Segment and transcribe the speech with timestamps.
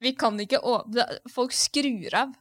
[0.00, 2.34] Vi kan ikke åpne Folk skrur av.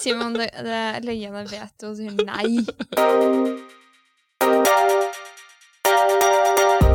[0.00, 2.64] Simon, det, det legene vet og sier nei.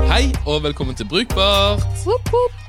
[0.09, 1.85] Hei og velkommen til Brukbart.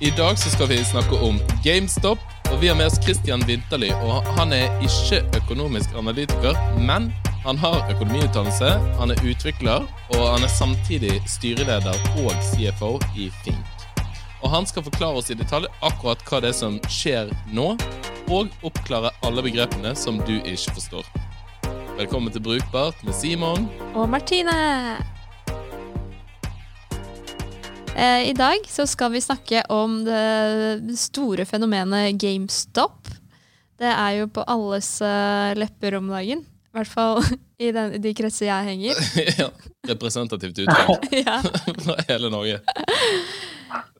[0.04, 2.20] I dag så skal vi snakke om GameStop.
[2.52, 3.90] Og Vi har med oss Christian Vinterli.
[4.04, 7.10] og Han er ikke økonomisk analytiker, men
[7.42, 8.70] han har økonomiutdannelse,
[9.00, 13.77] han er utvikler, og han er samtidig styreleder og CFO i Fink.
[14.38, 17.72] Og Han skal forklare oss i detalj akkurat hva det er som skjer nå,
[18.30, 21.06] og oppklare alle begrepene som du ikke forstår.
[21.98, 23.66] Velkommen til Brukbart med Simon.
[23.98, 24.54] Og Martine.
[27.96, 33.10] Eh, I dag så skal vi snakke om det store fenomenet GameStop.
[33.78, 36.46] Det er jo på alles eh, lepper om dagen.
[36.46, 37.24] I hvert fall
[37.64, 39.04] i den, de kretser jeg henger.
[39.42, 39.50] ja,
[39.90, 41.40] representativt utvalg ja.
[41.82, 42.62] fra hele Norge.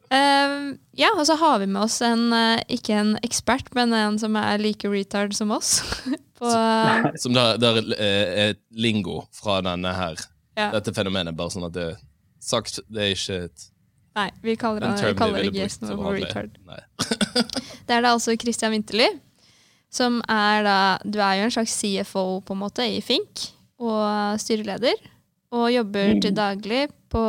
[0.09, 0.53] Eh,
[0.97, 4.37] ja, og så har vi med oss en, uh, ikke en ekspert, men en som
[4.41, 5.83] er like retard som oss.
[6.39, 6.53] på,
[7.21, 10.21] Som der, der eh, er lingo fra denne her,
[10.57, 10.71] ja.
[10.73, 11.37] dette fenomenet.
[11.37, 11.99] Bare sånn at det er
[12.41, 12.81] sagt.
[12.89, 13.69] Det er ikke et
[14.19, 16.57] Nei, vi kaller, det brukt gjesten retard.
[17.87, 19.07] Det er da altså Christian Winterly,
[19.95, 23.45] som er da Du er jo en slags CFO på en måte i Fink,
[23.79, 24.99] og styreleder.
[25.55, 26.81] Og jobber til daglig
[27.15, 27.23] på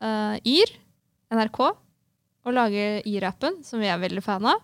[0.00, 0.72] Yr,
[1.36, 1.60] NRK,
[2.48, 4.62] og lager i-rappen, som vi er veldig fan av.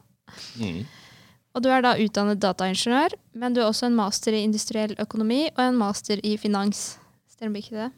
[0.58, 0.84] Mm.
[1.54, 5.44] Og du er da utdannet dataingeniør, men du er også en master i industriell økonomi
[5.52, 6.96] og en master i finans.
[7.30, 7.92] Stemmer ikke det?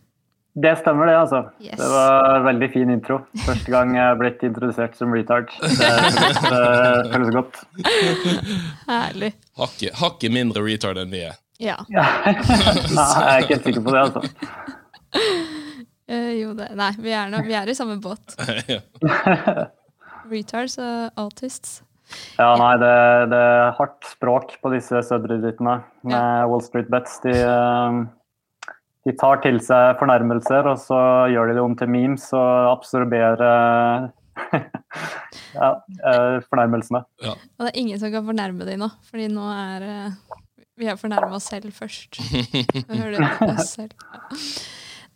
[0.56, 1.42] Det stemmer det, altså.
[1.60, 1.76] Yes.
[1.76, 3.18] Det var en veldig fin intro.
[3.44, 5.52] Første gang jeg er blitt introdusert som retard.
[5.60, 5.90] Det
[7.12, 7.60] føles, godt.
[8.88, 9.34] Herlig.
[9.60, 11.36] Hakket hakke, mindre retard enn vi er.
[11.60, 11.76] Ja.
[11.92, 12.06] Ja.
[12.96, 14.24] Nei, jeg er ikke helt sikker på det, altså.
[16.06, 18.36] Uh, jo, det Nei, vi er, nå, vi er i samme båt.
[20.26, 20.32] ja.
[20.32, 21.80] Retards og autists.
[22.38, 22.92] Ja, nei, det,
[23.32, 27.18] det er hardt språk på disse sødredrittene med Wall Street Bets.
[27.24, 28.76] De, eh,
[29.06, 31.00] de tar til seg fornærmelser, og så
[31.32, 34.08] gjør de det om til memes og absorberer eh,
[35.56, 35.72] ja,
[36.46, 36.46] fornærmelsene.
[36.46, 37.02] fornærmelsene.
[37.26, 40.40] Og det er ingen som kan fornærme dem nå, fordi nå er eh,
[40.76, 42.20] Vi har fornærma oss selv først.
[42.90, 43.96] Vi hører du oss selv.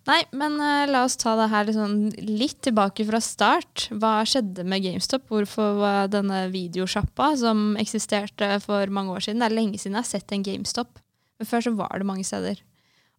[0.08, 3.88] Nei, men uh, la oss ta det her liksom litt tilbake fra start.
[3.92, 5.26] Hva skjedde med GameStop?
[5.28, 10.06] Hvorfor var denne videosjappa som eksisterte for mange år siden Det er lenge siden jeg
[10.06, 11.02] har sett en GameStop.
[11.40, 12.62] Men før så var det mange steder.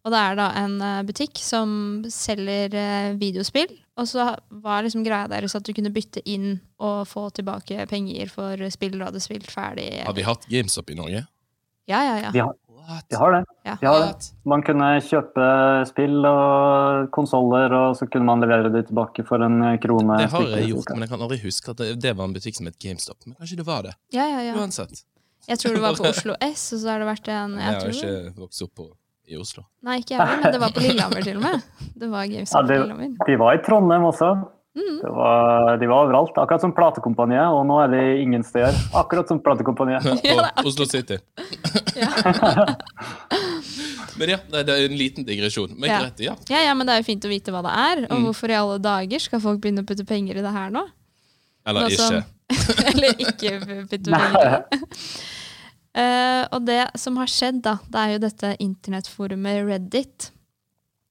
[0.02, 3.70] Og det er da en eh, butikk som selger eh, videospill.
[4.00, 4.32] Og så
[4.64, 8.96] var liksom greia deres at du kunne bytte inn og få tilbake penger for spill
[8.96, 10.02] du hadde spilt ferdig.
[10.02, 11.22] Har vi hatt GameStop i Norge?
[11.90, 12.30] Ja, ja, ja.
[12.34, 12.56] Vi har?
[13.10, 13.40] De har det.
[13.66, 13.74] Ja.
[13.80, 14.28] De har det.
[14.48, 15.46] Man kunne kjøpe
[15.88, 20.18] spill og konsoller, og så kunne man levere de tilbake for en krone.
[20.22, 22.58] Det har jeg gjort, men jeg kan aldri huske at det, det var en butikk
[22.58, 23.18] som het GameStop.
[23.26, 23.94] Men kanskje det var det.
[24.16, 24.54] ja, ja, ja.
[24.58, 25.04] Uansett.
[25.48, 27.78] Jeg tror det var på Oslo S, og så har det vært en Jeg jeg
[27.80, 28.88] har ikke vokst opp på,
[29.26, 29.64] i Oslo.
[29.82, 31.62] Nei, ikke jeg heller, men det var på Lillehammer til og med.
[32.02, 33.26] Det var Ja, GameStop det, på Lillehammer.
[33.26, 34.30] de var i Trondheim også.
[34.74, 34.98] Mm.
[35.02, 38.72] Det var, de var overalt, akkurat som platekompaniet, og nå er de ingen steder.
[38.96, 40.06] Akkurat som platekompaniet.
[40.62, 41.18] På Oslo City.
[41.96, 42.08] Ja.
[44.18, 45.74] Men ja, det er en liten digresjon.
[45.76, 46.00] Men Ja.
[46.04, 46.34] greit, ja.
[46.48, 48.24] ja, ja, men det er jo fint å vite hva det er, og Mm.
[48.28, 50.82] hvorfor i alle dager skal folk begynne å putte penger i det her nå?
[51.66, 52.24] Eller nå som- ikke.
[52.92, 53.52] Eller ikke
[53.88, 54.62] putte penger i det.
[55.96, 60.30] uh, og det som har skjedd, da, det er jo dette internettforumet Reddit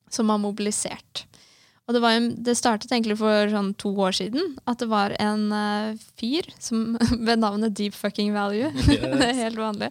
[0.09, 1.25] som har mobilisert.
[1.89, 4.53] Og det, var jo, det startet egentlig for sånn to år siden.
[4.69, 6.95] At det var en uh, fyr som,
[7.27, 8.69] ved navnet Deep Fucking Value.
[8.87, 9.89] det er helt vanlig.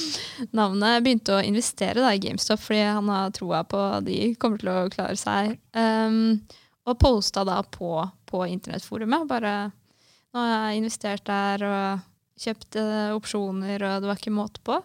[0.58, 4.62] Navnet begynte å investere da, i GameStop fordi han har troa på at de kommer
[4.62, 5.54] til å klare seg.
[5.76, 6.40] Um,
[6.86, 7.92] og posta da på,
[8.26, 9.28] på internettforumet.
[9.30, 9.54] Bare
[10.34, 14.80] nå har jeg investert der og kjøpt uh, opsjoner, og det var ikke måte på.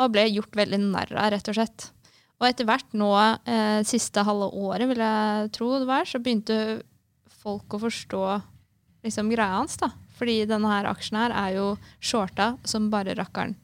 [0.00, 1.90] Og ble gjort veldig narr av, rett og slett.
[2.40, 3.10] Og etter hvert nå,
[3.44, 6.80] eh, siste halve året, vil jeg tro det var, så begynte
[7.42, 8.22] folk å forstå
[9.04, 9.90] liksom greia hans, da.
[10.16, 11.66] Fordi denne her aksjen her er jo
[12.00, 13.54] shorta som bare rakkeren.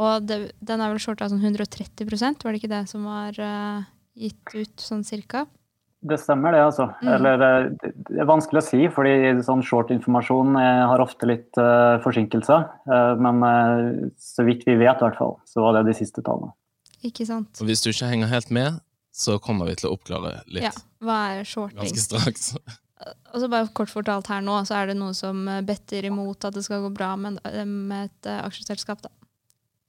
[0.00, 3.90] Og det, den er vel shorta sånn 130% var det ikke det som var eh,
[4.16, 5.46] gitt ut sånn cirka?
[6.02, 6.88] Det stemmer det, altså.
[7.04, 7.10] Mm.
[7.14, 9.12] Eller eh, det er vanskelig å si, fordi
[9.46, 12.64] sånn short-informasjon eh, har ofte litt uh, forsinkelser.
[12.90, 16.24] Uh, men uh, så vidt vi vet, i hvert fall, så var det de siste
[16.26, 16.50] tallene.
[17.06, 17.60] Ikke sant?
[17.60, 18.80] Og hvis du ikke henger helt med,
[19.12, 20.72] så kommer vi til å oppklare litt Ja.
[21.02, 21.82] Hva er shorting?
[21.82, 22.52] ganske straks.
[23.34, 26.46] Og så bare kort fortalt her nå, så er det noe som eh, better imot
[26.46, 29.02] at det skal gå bra med, eh, med et uh, aksjeselskap.
[29.02, 29.10] Da.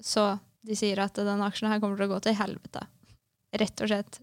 [0.01, 0.25] Så
[0.65, 2.87] de sier at denne aksjen her kommer til å gå til helvete.
[3.61, 4.19] Rett og slett.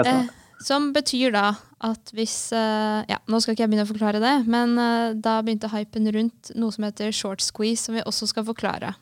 [0.00, 0.30] Eh.
[0.62, 1.50] Som betyr da
[1.82, 5.40] at hvis eh, Ja, nå skal ikke jeg begynne å forklare det, men eh, da
[5.42, 8.94] begynte hypen rundt noe som heter short squeeze, som vi også skal forklare.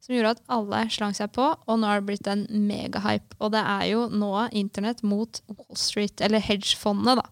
[0.00, 3.36] Som gjorde at alle slang seg på, og nå har det blitt en megahype.
[3.38, 7.26] Og det er jo nå internett mot Wall Street, eller hedgefondet, da.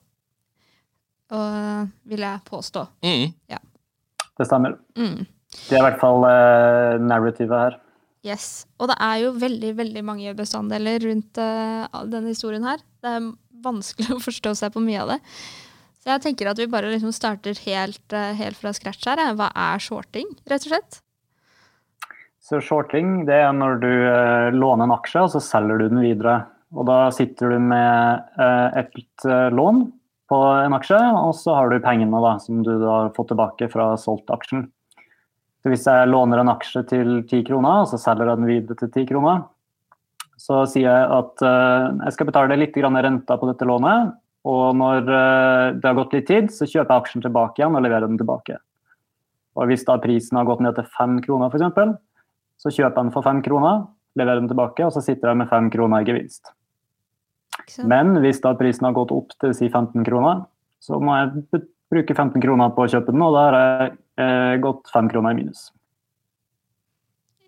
[1.38, 2.84] Og, vil jeg påstå.
[3.04, 3.32] Mm.
[4.38, 4.76] Det stemmer.
[4.96, 5.24] Mm.
[5.68, 7.78] Det er i hvert fall uh, narrativet her.
[8.26, 8.66] Yes.
[8.78, 12.82] Og det er jo veldig veldig mange bestanddeler rundt uh, denne historien her.
[13.02, 13.32] Det er
[13.64, 15.18] vanskelig å forstå seg på mye av det.
[15.98, 19.24] Så jeg tenker at vi bare liksom starter helt, uh, helt fra scratch her.
[19.38, 21.02] Hva er shorting, rett og slett?
[22.48, 26.00] Så shorting det er når du eh, låner en aksje, og så selger du den
[26.00, 26.46] videre.
[26.72, 29.82] Og da sitter du med eh, et eh, lån
[30.32, 33.90] på en aksje, og så har du pengene da, som du har fått tilbake fra
[34.00, 34.64] solgt aksjen.
[35.60, 38.80] Så hvis jeg låner en aksje til 10 kroner, og så selger jeg den videre
[38.80, 39.44] til 10 kroner,
[40.38, 44.16] så sier jeg at eh, jeg skal betale litt renta på dette lånet,
[44.48, 47.84] og når eh, det har gått litt tid, så kjøper jeg aksjen tilbake igjen og
[47.84, 48.56] leverer den tilbake.
[49.58, 51.98] Og hvis da prisen har gått ned til 5 kroner f.eks.,
[52.58, 53.86] så kjøper den for 5 kroner,
[54.18, 56.52] leverer den tilbake, og så sitter jeg med 5 kroner i gevinst.
[57.86, 60.44] Men hvis da prisen har gått opp til si 15 kroner,
[60.82, 61.62] så må jeg
[61.92, 65.34] bruke 15 kroner på å kjøpe den, og da har jeg eh, gått 5 kroner
[65.34, 65.68] i minus.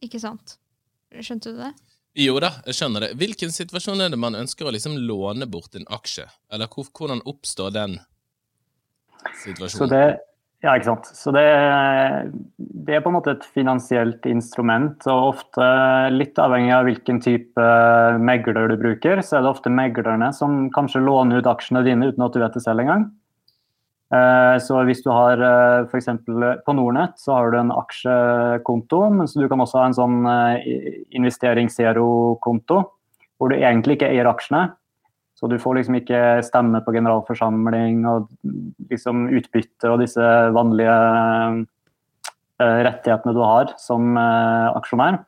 [0.05, 0.57] Ikke sant?
[1.21, 1.73] Skjønte du det?
[2.19, 3.11] Jo da, jeg skjønner det.
[3.21, 6.27] Hvilken situasjon er det man ønsker å liksom låne bort en aksje?
[6.51, 7.99] Eller hvordan oppstår den
[9.21, 9.93] Så situasjonen?
[9.95, 10.07] det,
[10.61, 11.09] ja, ikke sant.
[11.17, 11.45] Så det,
[12.59, 15.69] det er på en måte et finansielt instrument, og ofte
[16.13, 17.71] litt avhengig av hvilken type
[18.21, 22.27] megler du bruker, så er det ofte meglerne som kanskje låner ut aksjene dine uten
[22.27, 23.09] at du vet det selv engang.
[24.13, 25.41] Eh, Så hvis du har
[25.87, 26.09] f.eks.
[26.67, 31.05] på Nordnett så har du en aksjekonto, men du kan også ha en sånn eh,
[31.15, 32.83] investeringsgirokonto,
[33.39, 34.75] hvor du egentlig ikke eier aksjene.
[35.41, 38.29] Så du får liksom ikke stemme på generalforsamling og
[38.91, 40.97] liksom utbytte og disse vanlige
[42.61, 45.23] eh, rettighetene du har som eh, aksjonær.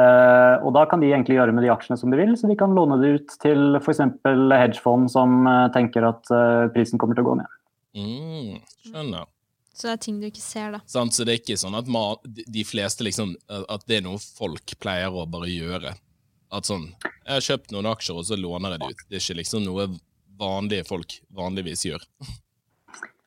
[0.00, 2.56] Eh, og da kan de egentlig gjøre med de aksjene som de vil, så de
[2.60, 4.04] kan låne det ut til f.eks.
[4.22, 6.30] hedgefond som tenker at
[6.76, 7.58] prisen kommer til å gå ned.
[7.98, 9.26] Mm, skjønner.
[9.74, 10.80] Så det er ting du ikke ser, da.
[10.92, 11.90] Sant, så det er ikke sånn at
[12.28, 15.94] de fleste liksom At det er noe folk pleier å bare gjøre.
[16.50, 19.02] At sånn Jeg har kjøpt noen aksjer, og så låner jeg det ut.
[19.08, 19.88] Det er ikke liksom noe
[20.40, 22.06] vanlige folk vanligvis gjør.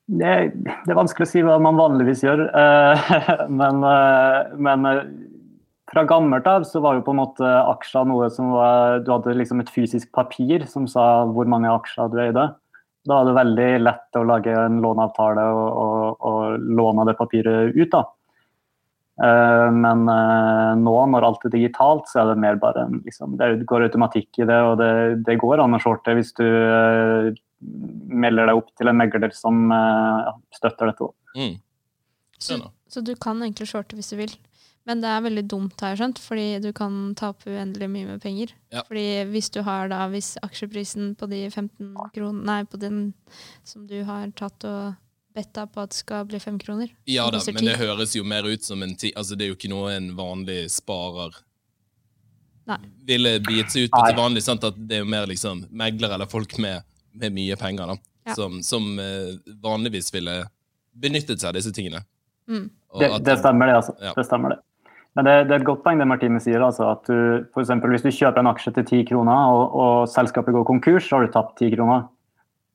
[0.04, 3.14] Det, det er vanskelig å si hva man vanligvis gjør, eh,
[3.60, 5.06] men, eh, men eh,
[5.94, 9.36] fra gammelt av så var jo på en måte aksjer noe som var Du hadde
[9.38, 12.50] liksom et fysisk papir som sa hvor mange aksjer du eide.
[13.04, 17.76] Da var det veldig lett å lage en låneavtale og, og, og låne det papiret
[17.76, 17.90] ut.
[17.92, 18.04] da.
[19.21, 23.36] Eh, Men eh, nå når alt er digitalt, så er det mer bare en liksom,
[23.38, 24.94] Det går automatikk i det, og det,
[25.27, 27.33] det går an å shorte hvis du eh,
[28.10, 29.69] melder deg opp til en megler som
[30.51, 31.12] støtter dette.
[31.38, 31.54] Mm,
[32.44, 32.57] Så,
[32.92, 34.33] så du kan egentlig shorte hvis du vil.
[34.83, 38.24] Men det er veldig dumt, har jeg skjønt, fordi du kan tape uendelig mye med
[38.24, 38.51] penger.
[38.74, 38.81] Ja.
[38.83, 43.13] Fordi hvis du har da, hvis aksjeprisen på de 15 kroner, nei, på den
[43.63, 44.98] som du har tatt og
[45.35, 48.45] betta på at det skal bli fem kroner Ja da, men det høres jo mer
[48.47, 49.12] ut som en ti...
[49.15, 51.35] Altså, det er jo ikke noe en vanlig sparer
[52.69, 52.77] Nei.
[53.07, 54.44] ville bitt seg ut på til vanlig.
[54.45, 54.63] sant?
[54.63, 57.97] At det er jo mer liksom meglere eller folk med, med mye penger, da.
[58.30, 58.35] Ja.
[58.38, 59.33] Som, som uh,
[59.63, 60.38] vanligvis ville
[60.95, 62.06] benyttet seg av disse tingene.
[62.47, 62.69] Mm.
[62.94, 63.75] Og Det, at- det stemmer, det.
[63.81, 63.97] altså.
[63.99, 64.13] Ja.
[64.16, 64.61] Det stemmer det.
[65.13, 66.63] Men det, det er et godt poeng det Martine sier.
[66.63, 70.07] altså at du, for eksempel, Hvis du kjøper en aksje til ti kroner, og, og
[70.09, 72.07] selskapet går konkurs, så har du tapt ti kroner.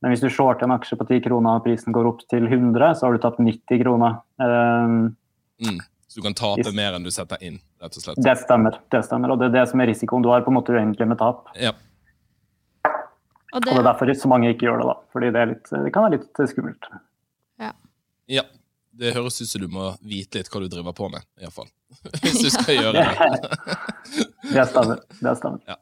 [0.03, 2.95] Men hvis du shorter en aksje på 10 kroner og prisen går opp til 100,
[3.01, 4.21] så har du tapt 90 kroner.
[4.39, 5.17] Um,
[5.59, 5.81] Mm.
[6.07, 8.21] Så du kan tape mer enn du setter inn, rett og slett.
[8.23, 8.77] det stemmer.
[8.95, 10.23] det stemmer, Og det er det som er risikoen.
[10.23, 11.49] Du har på en måte uendelig med tap.
[11.59, 11.73] Ja.
[12.87, 14.87] Og Og det, det er derfor så mange ikke gjør det.
[14.87, 14.95] da.
[15.13, 16.89] Fordi det, er litt, det kan være litt skummelt.
[18.29, 18.43] ja.
[18.99, 21.69] Det høres ut som du må vite litt hva du driver på med, iallfall.
[22.23, 23.13] Hvis du skal gjøre det.
[24.55, 24.99] Det stemmer.
[25.23, 25.61] det stemmer.
[25.69, 25.77] ja.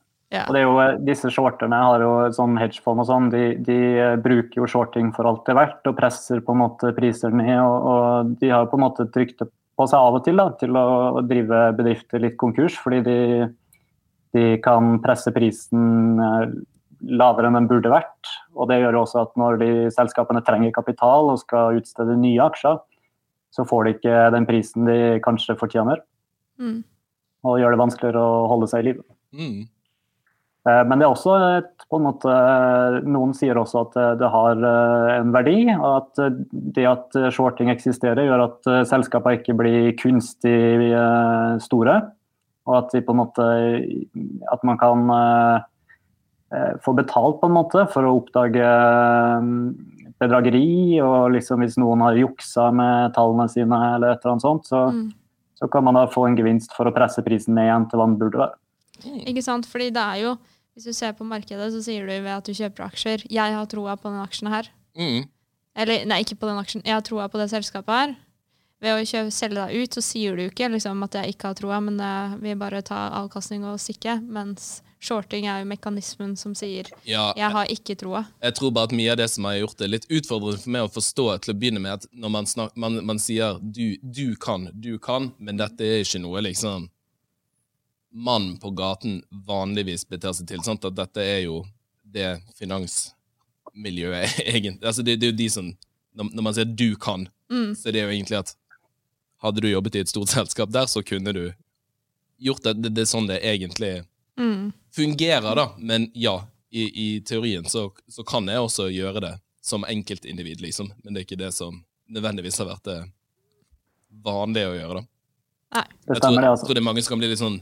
[0.45, 3.78] Og det er jo, eh, disse shorterne har jo sånn hedgefond og sånn, de, de
[4.02, 7.35] eh, bruker jo shorting for alt det er verdt og presser på en måte priser
[7.35, 7.59] ned.
[7.62, 10.49] Og, og de har på en måte et rykte på seg av og til da,
[10.61, 10.87] til å
[11.28, 13.19] drive bedrifter litt konkurs, fordi de,
[14.37, 16.49] de kan presse prisen eh,
[17.12, 18.35] lavere enn den burde vært.
[18.57, 22.40] Og det gjør jo også at når de selskapene trenger kapital og skal utstede nye
[22.47, 22.78] aksjer,
[23.52, 26.02] så får de ikke den prisen de kanskje fortjener,
[26.57, 26.85] Mm.
[27.45, 29.02] og gjør det vanskeligere å holde seg i live.
[29.37, 29.66] Mm.
[30.66, 32.32] Eh, Men det er også et, på en måte,
[33.06, 35.70] noen sier også at det- det har eh, en verdi.
[35.78, 41.58] og At eh, det at shorting eksisterer, gjør at eh, selskapene ikke blir kunstig eh,
[41.62, 42.11] store.
[42.66, 43.44] Og at, de på en måte,
[44.52, 45.61] at man kan eh,
[46.52, 49.40] eh, få betalt på en måte for å oppdage eh,
[50.18, 50.99] bedrageri.
[51.00, 54.90] Og liksom hvis noen har juksa med tallene sine eller et eller annet sånt, så,
[54.90, 55.12] Mm.
[55.61, 58.06] så kan man da få en gevinst for å presse prisen ned igjen til hva
[58.11, 58.56] den burde være.
[59.28, 59.66] Ikke sant?
[59.66, 60.37] Fordi det er jo
[60.76, 63.64] Hvis du ser på markedet, så sier du ved at du kjøper aksjer 'Jeg har
[63.64, 64.68] troa på den aksjen her'.
[64.92, 65.25] Mm.
[65.75, 66.83] Eller nei, ikke på den aksjen.
[66.85, 68.16] 'Jeg har troa på det selskapet her'.
[68.85, 71.54] Ved å kjøpe, selge deg ut, så sier du ikke liksom, at jeg ikke har
[71.56, 74.21] troa, men jeg vil bare ta avkastning og stikke.
[74.21, 78.26] Mens shorting er jo mekanismen som sier Ja, 'jeg har ikke troa'.
[78.42, 80.83] jeg tror bare at mye av det som har gjort det litt utfordrende for meg
[80.83, 84.37] å forstå til å begynne med, at når man, snak, man, man sier du, 'du
[84.37, 86.90] kan, du kan', men dette er ikke noe liksom
[88.16, 90.62] mann på gaten vanligvis beter seg til.
[90.64, 90.85] Sant?
[90.88, 91.58] At dette er jo
[92.16, 95.73] det finansmiljøet egentlig altså det, det er jo de som
[96.16, 97.75] Når, når man sier 'du kan', Mm.
[97.76, 98.54] så er jo egentlig at
[99.42, 101.52] hadde du jobbet i et stort selskap der, så kunne du
[102.40, 102.73] gjort det.
[102.82, 104.04] Det, det er sånn det egentlig
[104.38, 104.73] Mm.
[104.96, 105.66] fungerer, da.
[105.78, 106.82] Men ja, i,
[107.16, 110.90] i teorien så, så kan jeg også gjøre det som enkeltindivid, liksom.
[111.04, 112.99] Men det er ikke det som nødvendigvis har vært det
[114.25, 115.06] vanlige å gjøre, da.
[115.76, 115.85] Nei.
[116.06, 116.66] Det Jeg tror, det, jeg altså.
[116.66, 117.61] tror det er mange som kan bli litt sånn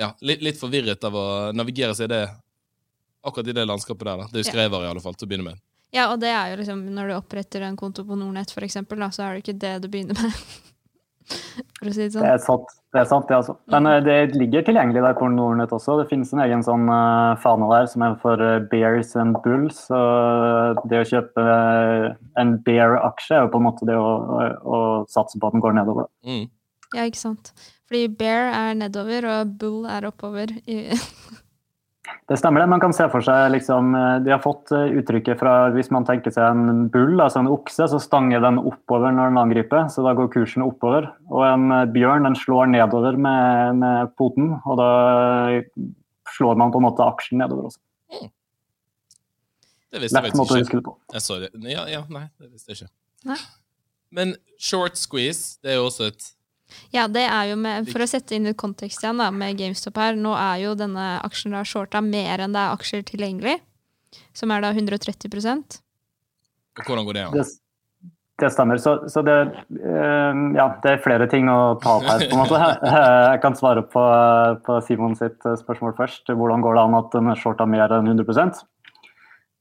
[0.00, 2.22] Ja, litt, litt forvirret av å navigere seg i det
[3.26, 4.22] akkurat i det landskapet der.
[4.22, 4.30] da.
[4.32, 5.60] Det husker jeg var, i alle fall, til å begynne med.
[5.92, 9.00] Ja, og det er jo liksom når du oppretter en konto på Nordnett, for eksempel,
[9.02, 10.36] da, så er det ikke det du begynner med.
[11.80, 12.24] For å si det sånn.
[12.24, 13.54] Det er sant, det, er sant, det altså.
[13.70, 15.98] Men eh, det ligger tilgjengelig der på Nordnett også.
[16.00, 19.84] Det finnes en egen sånn uh, fane der som er for eh, bears and bulls.
[19.90, 20.00] Så
[20.90, 21.44] det å kjøpe
[22.40, 24.80] en bear-aksje er jo på en måte det å, å, å
[25.12, 26.10] satse på at den går nedover.
[26.26, 26.48] Mm.
[26.96, 27.54] Ja, ikke sant.
[27.90, 30.52] Fordi bear er nedover, og bull er oppover.
[30.70, 30.94] I,
[32.30, 32.68] Det stemmer det.
[32.70, 36.06] Man kan se for seg liksom eh, De har fått eh, uttrykket fra hvis man
[36.06, 40.04] tenker seg en bull, altså en okse, så stanger den oppover når den angriper, så
[40.06, 41.08] da går kursen oppover.
[41.26, 44.90] Og en eh, bjørn den slår nedover med, med poten, og da
[46.36, 47.82] slår man på en måte aksjen nedover også.
[49.90, 50.78] Det visste jeg faktisk huske ikke.
[50.78, 50.96] det på.
[51.16, 51.50] Jeg så det.
[51.66, 52.92] Ja, ja, nei, det visste jeg ikke.
[53.32, 53.40] Nei.
[54.14, 56.30] Men short squeeze, det er jo også et
[56.94, 59.98] ja, det er jo med, For å sette inn i kontekst igjen da, med GameStop
[60.00, 63.58] her, nå er jo denne aksjen da shorta mer enn det er aksjer tilgjengelig,
[64.36, 67.36] som er da 130 Og hvordan går det an?
[67.36, 67.46] Det,
[68.40, 68.80] det stemmer.
[68.82, 69.36] Så, så det,
[69.76, 72.26] eh, ja, det er flere ting å ta opp her.
[72.26, 72.60] på en måte.
[73.30, 74.04] Jeg kan svare på,
[74.66, 76.32] på Simon sitt spørsmål først.
[76.32, 78.62] Hvordan går det an at den er shorta mer enn 100%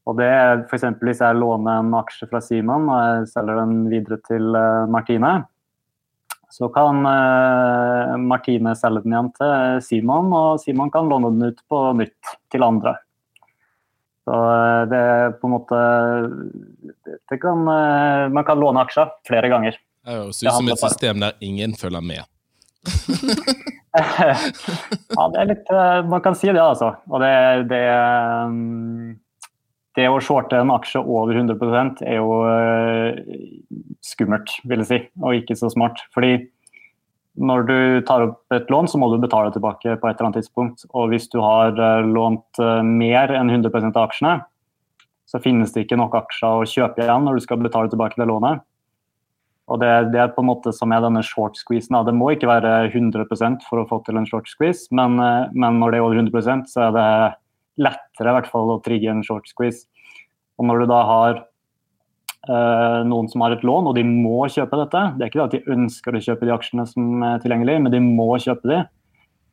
[0.09, 0.87] Og det er f.eks.
[1.03, 5.37] hvis jeg låner en aksje fra Simon og jeg selger den videre til eh, Martine.
[6.49, 11.61] Så kan eh, Martine selge den igjen til Simon, og Simon kan låne den ut
[11.69, 12.95] på nytt til andre.
[14.25, 15.77] Så eh, det er på en måte
[17.29, 19.77] det, kan, eh, Man kan låne aksjer flere ganger.
[20.05, 22.25] Det høres ut som et system der ingen følger med.
[23.99, 26.93] ja, det er litt eh, Man kan si det, altså.
[27.09, 27.33] Og det,
[27.71, 27.85] det
[28.53, 29.17] mm,
[29.99, 33.17] Det å shorte en aksje over 100 er jo eh,
[34.05, 35.99] skummelt, vil jeg si, og ikke så smart.
[36.15, 36.37] Fordi
[37.39, 40.39] når du tar opp et lån, så må du betale tilbake på et eller annet
[40.39, 40.85] tidspunkt.
[40.93, 44.37] Og hvis du har eh, lånt eh, mer enn 100 av aksjene,
[45.29, 48.29] så finnes det ikke nok aksjer å kjøpe igjen når du skal betale tilbake det
[48.29, 48.63] lånet.
[49.69, 51.99] Og det, det er på en måte som er denne short squeezen.
[52.07, 55.19] Det må ikke være 100% for å få til en short squeeze, men,
[55.53, 57.11] men når det er over 100% så er det
[57.79, 59.87] lettere i hvert fall å trigge en short squeeze.
[60.59, 64.79] Og når du da har eh, noen som har et lån, og de må kjøpe
[64.81, 67.83] dette, det er ikke det at de ønsker å kjøpe de aksjene som er tilgjengelige,
[67.85, 68.79] men de må kjøpe de,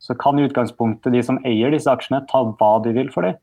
[0.03, 3.37] så kan i utgangspunktet de som eier disse aksjene, ta hva de vil for de.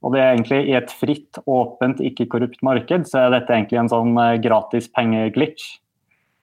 [0.00, 3.82] Og det er egentlig I et fritt, åpent, ikke korrupt marked så er dette egentlig
[3.82, 5.76] en sånn eh, gratis pengeglitch.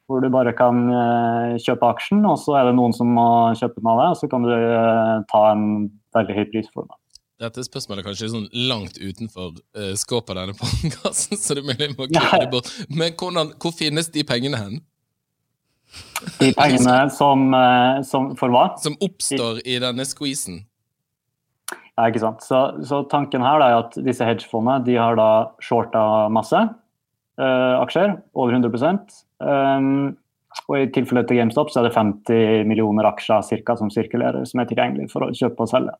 [0.07, 3.27] Hvor du bare kan eh, kjøpe aksjen, og så er det noen som må
[3.59, 4.53] kjøpe den av deg, og så kan du
[5.27, 5.65] ta en
[6.15, 6.95] veldig høy pris for den.
[7.38, 11.67] Dette spørsmålet er kanskje sånn langt utenfor uh, skåpet av denne podkasten, så det er
[11.67, 12.72] mulig jeg må klippe det bort.
[12.89, 14.79] Men hvordan, hvor finnes de pengene hen?
[16.39, 18.65] De pengene som, eh, som For hva?
[18.82, 20.63] Som oppstår i denne squeezen?
[21.72, 22.44] Ja, ikke sant.
[22.46, 25.29] Så, så tanken her er at disse hedgefondene de har da
[25.63, 26.01] shorta
[26.34, 29.00] masse uh, aksjer, over 100
[29.46, 30.12] um,
[30.67, 34.62] Og i tilfelle til GameStop så er det 50 millioner aksjer cirka, som sirkulerer, som
[34.62, 35.98] er tilgjengelig for å kjøpe og selge.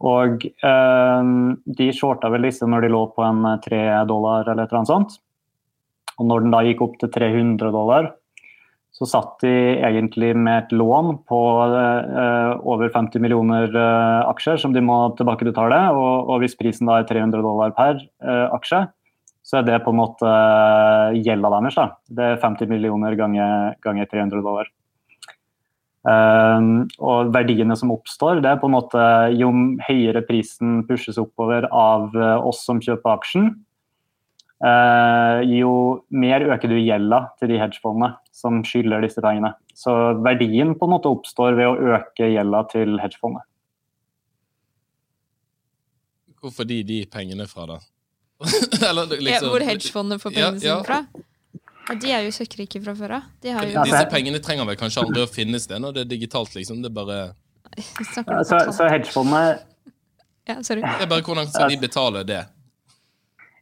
[0.00, 1.32] Og eh,
[1.80, 4.94] de shorta vel disse når de lå på en 3 dollar eller et eller annet
[4.94, 5.18] sånt.
[6.20, 8.14] Og når den da gikk opp til 300 dollar,
[9.00, 14.74] så satt de egentlig med et lån på eh, over 50 millioner eh, aksjer som
[14.74, 15.78] de må tilbakebetale.
[15.94, 18.82] Og, og hvis prisen da er 300 dollar per eh, aksje,
[19.46, 20.32] så er det på en måte
[21.16, 21.78] gjelda deres.
[21.78, 21.86] da.
[22.12, 24.68] Det er 50 millioner ganger, ganger 300 dollar.
[26.00, 29.02] Uh, og verdiene som oppstår, det er på en måte
[29.36, 29.50] jo
[29.84, 33.50] høyere prisen pushes oppover av uh, oss som kjøper aksjen,
[34.64, 35.74] uh, jo
[36.08, 39.52] mer øker du gjelda til de hedgefondene som skylder disse pengene.
[39.76, 39.92] Så
[40.24, 43.44] verdien på en måte oppstår ved å øke gjelda til hedgefondet.
[46.40, 47.82] Hvorfor de de pengene fra, da?
[48.88, 50.78] Eller, liksom, ja, hvor hedgefondet får pengene ja, ja.
[50.80, 51.26] sine fra?
[51.88, 53.26] Ja, De er jo søkkrike fra før av.
[53.44, 53.84] Jo...
[53.88, 56.84] Disse pengene trenger vel kanskje aldri å finnes det når det er digitalt, liksom.
[56.84, 57.18] Det er bare
[57.80, 59.60] ja, så, så hedgefondet
[60.48, 60.82] Ja, sorry.
[60.82, 62.40] Det er bare hvordan skal de betale det?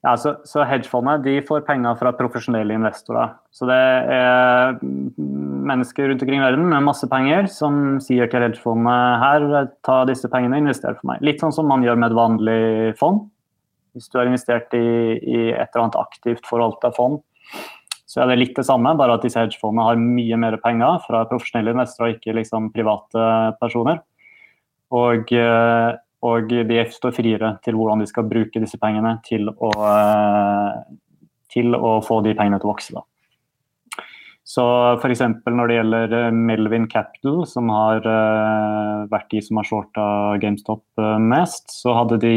[0.07, 3.33] Ja, så, så hedgefondet de får penger fra profesjonelle investorer.
[3.51, 3.79] Så det
[4.15, 9.49] er mennesker rundt omkring i verden med masse penger som sier til hedgefondet her,
[9.87, 11.25] ta disse pengene og invester for meg.
[11.27, 12.61] Litt sånn som man gjør med et vanlig
[13.01, 13.27] fond.
[13.97, 14.87] Hvis du har investert i,
[15.19, 17.19] i et eller annet aktivt forvalta fond,
[18.09, 21.27] så er det litt det samme, bare at disse hedgefondene har mye mer penger fra
[21.29, 23.25] profesjonelle investorer, ikke liksom private
[23.61, 24.01] personer.
[24.97, 25.91] Og, eh,
[26.25, 30.97] og de står friere til hvordan de skal bruke disse pengene til å, eh,
[31.53, 32.97] til å få de pengene til å vokse.
[32.97, 33.05] Da.
[34.49, 34.65] Så
[34.97, 35.21] f.eks.
[35.45, 38.09] når det gjelder eh, Melvin Capital, som har
[39.13, 40.09] vært de som har shorta
[40.41, 42.35] GameStop mest, så hadde de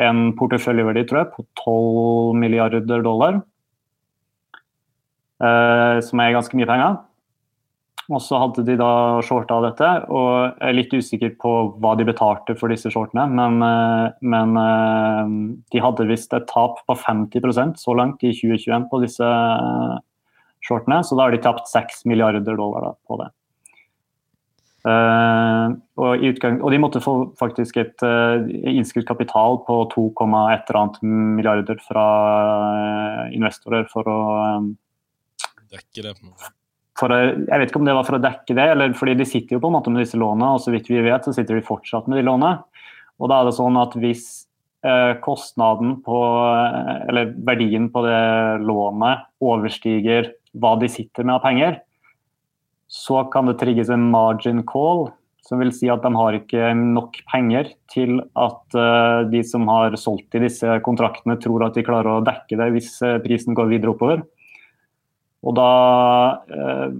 [0.00, 3.42] en porteføljeverdi tror jeg, på 12 milliarder dollar.
[5.40, 6.98] Eh, som er ganske mye penger.
[8.10, 12.06] Og så hadde de da shorta dette, og jeg er litt usikker på hva de
[12.08, 15.34] betalte for disse shortene, men, eh, men eh,
[15.70, 19.28] de hadde visst et tap på 50% så langt i 2021 på disse
[20.66, 23.30] shortene, så da har de tapt 6 milliarder dollar på det.
[24.80, 31.76] Uh, og, utgang, og, de måtte få faktisk et uh, innskudd kapital på 2,1 milliarder
[31.84, 32.04] fra
[32.72, 34.20] uh, investorer for å
[34.56, 34.70] um,
[35.76, 36.14] dekke det?
[37.00, 39.56] For, jeg vet ikke om det var for å dekke det, eller fordi de sitter
[39.56, 41.64] jo på en måte med disse lånene, og så vidt vi vet, så sitter de
[41.64, 42.60] fortsatt med de lånene.
[43.20, 44.26] Og da er det sånn at hvis
[44.84, 46.18] eh, kostnaden på,
[46.50, 48.20] eh, eller verdien på det
[48.66, 51.80] lånet overstiger hva de sitter med av penger,
[52.90, 55.08] så kan det trigges en margin call,
[55.46, 59.96] som vil si at de har ikke nok penger til at eh, de som har
[59.98, 63.70] solgt i disse kontraktene, tror at de klarer å dekke det hvis eh, prisen går
[63.72, 64.24] videre oppover.
[65.46, 65.70] Og da
[66.52, 66.96] eh,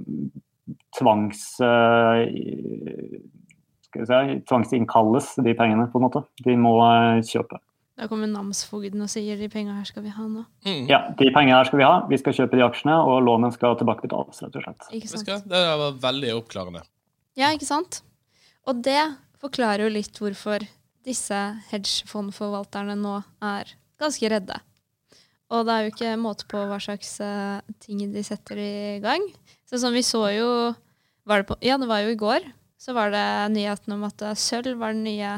[0.97, 3.19] tvangs eh,
[3.91, 6.25] skal si, tvangsinnkalles de pengene, på en måte.
[6.45, 7.61] De må eh, kjøpe.
[8.01, 10.47] Da kommer namsfogden og sier de pengene her skal vi ha nå.
[10.65, 10.87] Mm.
[10.89, 11.97] Ja, de pengene her skal vi ha.
[12.09, 14.87] Vi skal kjøpe de aksjene, og lånet skal tilbakebetales, rett og slett.
[14.97, 15.51] Ikke sant?
[15.51, 16.85] Det var veldig oppklarende.
[17.37, 18.01] Ja, ikke sant?
[18.69, 19.03] Og det
[19.41, 20.65] forklarer jo litt hvorfor
[21.05, 21.37] disse
[21.71, 24.57] hedgefondforvalterne nå er ganske redde.
[25.51, 29.25] Og det er jo ikke måte på hva slags uh, ting de setter i gang.
[29.67, 32.47] Så som vi så jo det på, Ja, det var jo i går.
[32.81, 35.35] Så var det nyheten om at sølv var den nye,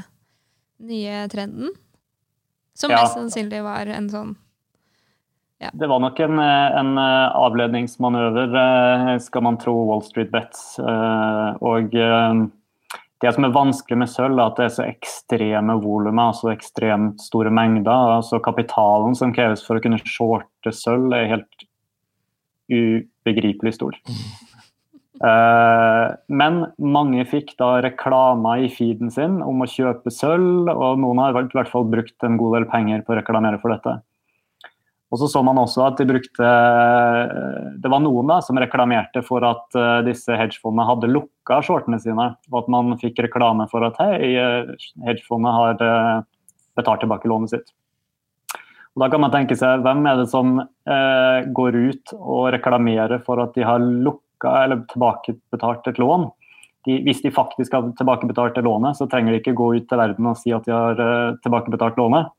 [0.85, 1.73] nye trenden.
[2.79, 3.03] Som ja.
[3.03, 4.37] mest sannsynlig var en sånn
[5.63, 5.69] ja.
[5.79, 10.73] Det var nok en, en eh, avledningsmanøver, eh, skal man tro Wall Street Bets.
[10.83, 11.95] Og
[13.23, 17.23] det som er vanskelig med sølv, er at det er så ekstreme volumer, altså ekstremt
[17.23, 18.17] store mengder.
[18.19, 21.67] altså Kapitalen som kreves for å kunne shorte sølv, er helt
[22.73, 23.95] ubegripelig stor.
[25.23, 26.11] Uh,
[26.43, 31.37] men mange fikk da reklamer i feeden sin om å kjøpe sølv, og noen har
[31.37, 34.01] i hvert fall brukt en god del penger på å reklamere for dette.
[35.13, 36.53] Og så så man også at de brukte
[37.85, 42.31] Det var noen da som reklamerte for at uh, disse hedgefondene hadde lukka shortene sine,
[42.49, 44.73] og at man fikk reklame for at hei, eh,
[45.05, 45.81] hedgefondet har
[46.79, 47.73] betalt tilbake lånet sitt.
[48.95, 53.21] Og Da kan man tenke seg hvem er det som uh, går ut og reklamerer
[53.27, 56.31] for at de har lukka eller tilbakebetalt et lån.
[56.87, 60.01] De, hvis de faktisk har tilbakebetalt det lånet, så trenger de ikke gå ut til
[60.01, 61.03] verden og si at de har
[61.45, 62.33] tilbakebetalt lånet.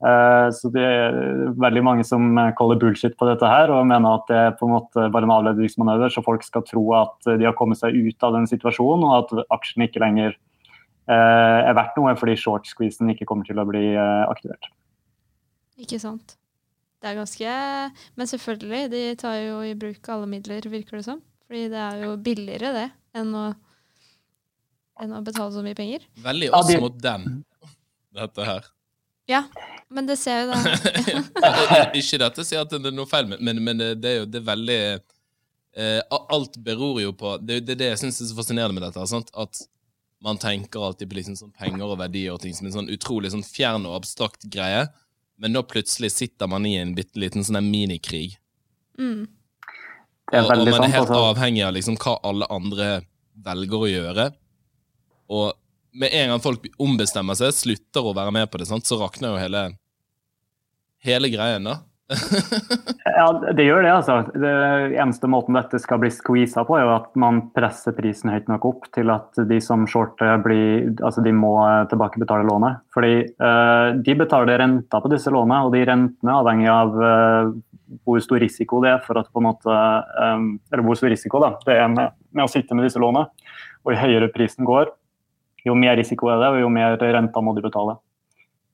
[0.00, 1.16] Eh, så det er
[1.60, 4.74] veldig mange som kaller bullshit på dette her og mener at det er på en
[4.78, 8.38] måte bare en avledningsmanøver, så folk skal tro at de har kommet seg ut av
[8.38, 13.48] den situasjonen, og at aksjen ikke lenger eh, er verdt noe fordi short-squeezen ikke kommer
[13.48, 14.72] til å bli eh, aktivert.
[15.80, 16.36] Ikke sant.
[17.00, 17.52] Det er ganske
[18.20, 21.22] Men selvfølgelig, de tar jo i bruk alle midler, virker det som.
[21.48, 23.46] Fordi det er jo billigere, det, enn å,
[25.02, 26.04] enn å betale så mye penger.
[26.22, 27.40] Veldig oss mot den,
[28.14, 28.68] dette her.
[29.30, 29.44] Ja,
[29.90, 30.58] men det ser jo da
[31.98, 34.46] Ikke dette sier at det er noe feil, men, men det er jo det er
[34.48, 38.78] veldig eh, Alt beror jo på Det er det, det jeg syns er så fascinerende
[38.78, 39.06] med dette.
[39.10, 39.30] Sant?
[39.34, 39.62] At
[40.20, 43.32] man tenker alltid på liksom sånn penger og verdier og ting som en sånn utrolig
[43.32, 44.84] sånn fjern og abstrakt greie,
[45.40, 48.34] men nå plutselig sitter man i en bitte liten sånn minikrig.
[49.00, 49.24] Mm.
[50.30, 51.22] Og, og man er helt Altså.
[51.32, 52.90] avhengig av liksom hva alle andre
[53.46, 54.26] velger å gjøre.
[55.32, 55.46] Og
[55.92, 59.34] med en gang folk ombestemmer seg, slutter å være med på det, sant, så rakner
[59.34, 59.62] jo hele,
[61.06, 61.80] hele greien, da.
[63.20, 64.16] Ja, det gjør det, altså.
[64.32, 64.50] Det
[64.98, 68.66] eneste måten dette skal bli squeeza på, er jo at man presser prisen høyt nok
[68.68, 71.52] opp til at de som shorter, blir, altså de må
[71.90, 72.82] tilbakebetale lånet.
[72.94, 77.52] Fordi uh, de betaler renta på disse lånene, og de rentene avhenger av uh,
[78.06, 81.40] hvor stor risiko det er for at på en måte um, Eller hvor stor risiko
[81.42, 83.28] da, det er med, med å sitte med disse lånene.
[83.84, 84.92] Og jo høyere prisen går,
[85.66, 87.98] jo mer risiko er det, og jo mer renta må de betale.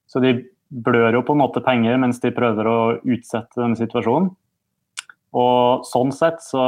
[0.07, 0.37] Så de
[0.71, 4.31] blør jo på en måte penger mens de prøver å utsette denne situasjonen.
[5.37, 6.63] Og sånn sett, så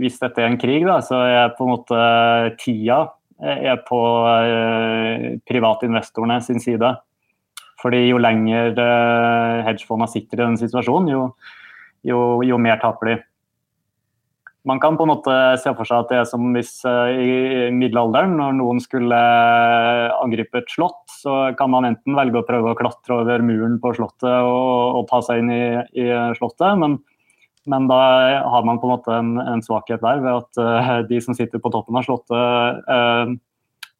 [0.00, 1.98] hvis dette er en krig, da, så er på en måte
[2.62, 3.02] tida
[3.44, 3.98] er på
[4.30, 6.94] eh, privatinvestorene sin side.
[7.82, 11.24] Fordi jo lenger eh, hedgefondene sitter i denne situasjonen, jo,
[12.06, 13.16] jo, jo mer taper de.
[14.64, 17.32] Man kan på en måte se for seg at det er som hvis eh, i
[17.76, 22.72] middelalderen, når noen skulle eh, angripe et slott, så kan man enten velge å prøve
[22.72, 25.64] å klatre over muren på slottet og, og ta seg inn i,
[26.00, 26.06] i
[26.38, 26.96] slottet, men,
[27.68, 28.00] men, da
[28.40, 31.60] har man på en måte en, en svakhet der ved at uh, de som sitter
[31.60, 33.36] på toppen av slottet, uh,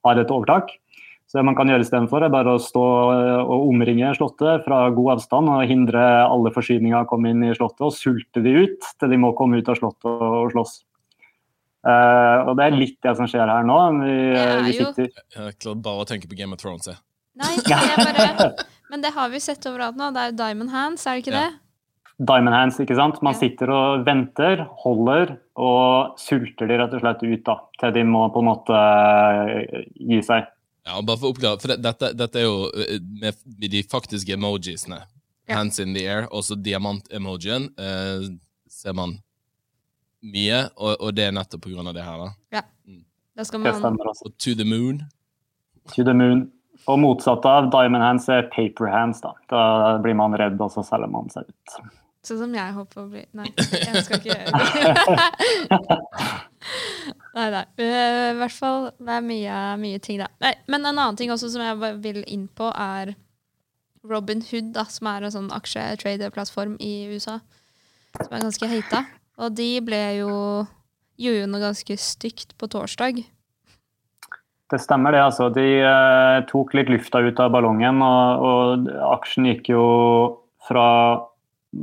[0.05, 0.73] har et overtak.
[1.35, 2.83] Så det man kan gjøre istedenfor, er bare å stå
[3.43, 5.99] og omringe slottet fra god avstand og hindre
[6.31, 9.59] alle forsyninger å komme inn i slottet og sulte de ut til de må komme
[9.59, 10.77] ut av slottet og slåss.
[11.83, 13.81] Uh, og det er litt det som skjer her nå.
[13.99, 16.87] Vi, er vi jo- sitter Jeg klarer bare å tenke på Game of Thrones.
[16.87, 17.03] jeg.
[17.35, 18.49] Nei, det bare
[18.95, 20.13] Men det har vi sett overalt nå.
[20.15, 21.43] Det er Diamond Hands, er det ikke Ja.
[21.51, 21.61] det?
[22.23, 23.17] Diamond hands, ikke sant.
[23.27, 28.05] Man sitter og venter, holder og sulter de rett og slett ut da, til de
[28.07, 30.47] må på en måte eh, gi seg.
[30.85, 35.01] Ja, bare for å oppklare, for dette, dette er jo eh, med de faktiske emojisene.
[35.49, 35.59] Ja.
[35.59, 38.27] Hands in the air, også diamant-emojien, eh,
[38.69, 39.19] ser man
[40.25, 42.21] mye, og, og det er nettopp på grunn av det her.
[42.21, 42.63] da.
[43.35, 44.29] Da skal Det man stemmer også.
[44.29, 45.03] Og to the moon.
[45.97, 46.47] To the moon.
[46.91, 49.21] Og motsatt av diamond hands er paper hands.
[49.25, 49.65] Da Da
[50.05, 51.77] blir man redd, og så selger man seg ut.
[52.25, 56.45] Sånn som jeg håper å bli Nei, jeg skal ikke gjøre det.
[57.37, 57.65] Nei, nei.
[57.81, 60.31] Eh, I hvert fall, det er mye, mye ting, da.
[60.45, 63.15] Nei, men en annen ting også som jeg vil inn på, er
[64.05, 67.39] Robin Hood, da, som er en sånn aksjetraderplattform i USA.
[68.19, 69.05] Som er ganske hata.
[69.43, 70.33] Og de ble jo
[71.15, 73.21] Gjorde jo noe ganske stygt på torsdag.
[74.73, 75.47] Det stemmer det, altså.
[75.55, 79.85] De eh, tok litt lufta ut av ballongen, og, og aksjen gikk jo
[80.67, 80.87] fra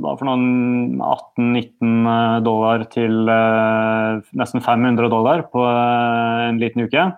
[0.00, 7.10] hva for noen 18-19 dollar til eh, nesten 500 dollar på eh, en liten uke.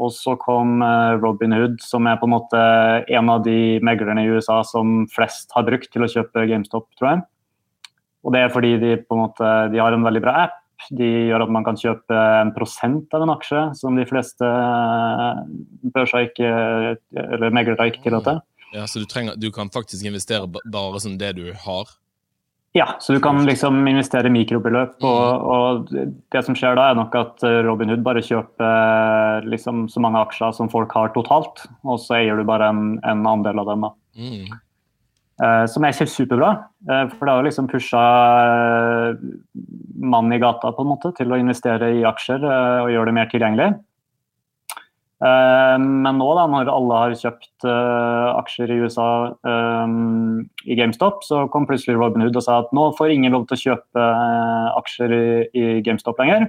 [0.00, 2.62] Og så kom eh, Robin Hood, som er på en måte
[3.02, 7.10] en av de meglerne i USA som flest har brukt til å kjøpe GameStop, tror
[7.10, 7.24] jeg.
[8.22, 10.58] Og det er fordi de på en måte, de har en veldig bra app.
[10.90, 15.42] De gjør at man kan kjøpe en prosent av en aksje, som de fleste eh,
[15.94, 16.54] børser ikke,
[17.28, 18.40] eller meglere ikke tillater.
[18.72, 21.90] Ja, Så du, trenger, du kan faktisk investere bare som det du har?
[22.72, 27.16] Ja, så du kan liksom investere mikrobeløp, og, og det som skjer da, er nok
[27.20, 32.00] at Robin Hood bare kjøper eh, liksom så mange aksjer som folk har totalt, og
[32.00, 33.84] så eier du bare en, en andel av dem.
[33.84, 33.92] da.
[34.16, 34.56] Mm.
[35.42, 36.50] Uh, som er superbra,
[36.88, 38.00] uh, for det har liksom pusha
[39.98, 43.16] mannen i gata på en måte til å investere i aksjer uh, og gjøre det
[43.16, 43.70] mer tilgjengelig.
[45.22, 49.08] Eh, Men nå, da, når alle har kjøpt uh, aksjer i USA
[49.46, 53.46] um, i GameStop, så kom plutselig Robin Hood og sa at nå får ingen lov
[53.46, 56.48] til å kjøpe uh, aksjer i, i GameStop lenger.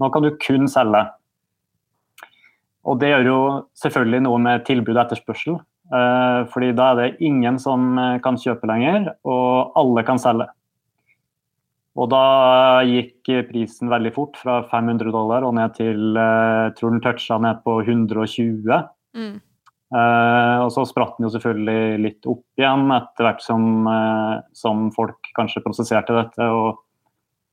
[0.00, 1.02] Nå kan du kun selge.
[2.88, 3.40] Og det gjør jo
[3.82, 5.60] selvfølgelig noe med tilbud og etterspørsel.
[5.92, 10.48] Uh, fordi da er det ingen som kan kjøpe lenger, og alle kan selge.
[11.98, 12.24] Og da
[12.86, 17.38] gikk prisen veldig fort, fra 500 dollar og ned til eh, jeg tror den toucha
[17.42, 18.76] ned på 120.
[19.18, 19.38] Mm.
[19.90, 24.84] Uh, og så spratt den jo selvfølgelig litt opp igjen etter hvert som, uh, som
[24.94, 26.78] folk kanskje prosesserte dette og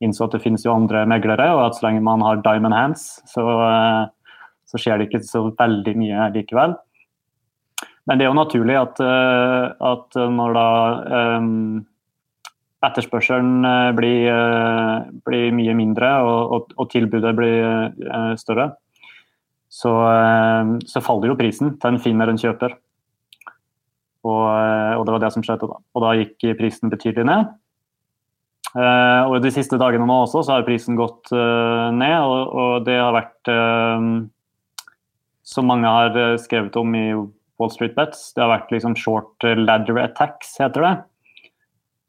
[0.06, 3.08] innså at det finnes jo andre meglere, og at så lenge man har diamond hands,
[3.26, 6.78] så, uh, så skjer det ikke så veldig mye likevel.
[8.06, 9.00] Men det er jo naturlig at,
[9.84, 10.68] at når da
[11.18, 11.48] eh,
[12.86, 18.72] etterspørselen eh, blir, eh, blir mye mindre og, og, og tilbudet blir eh, større,
[19.68, 19.92] så,
[20.88, 22.72] så faller jo prisen til en finner en kjøper.
[24.26, 25.76] Og, og det var det som skjedde da.
[25.94, 27.52] Og da gikk prisen betydelig ned.
[29.28, 33.52] Og de siste dagene nå også så har prisen gått ned, og, det har vært
[35.52, 40.00] Som mange har skrevet om i Wall Street Bets, det har vært liksom short ladder
[40.08, 40.96] attacks, heter det.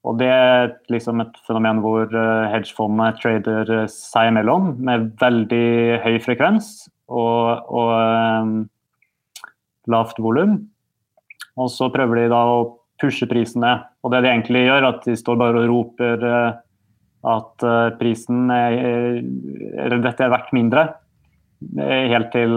[0.07, 6.87] Og det er liksom et fenomen hvor hedgefondene trader seg imellom med veldig høy frekvens
[7.11, 8.53] og, og um,
[9.91, 10.61] lavt volum.
[11.59, 12.63] Og så prøver de da å
[13.03, 13.85] pushe prisen ned.
[14.07, 16.25] Og det de egentlig gjør, at de står bare og roper
[17.29, 17.65] at
[17.99, 19.19] prisen er,
[19.99, 20.87] dette er verdt mindre.
[21.59, 22.53] Helt til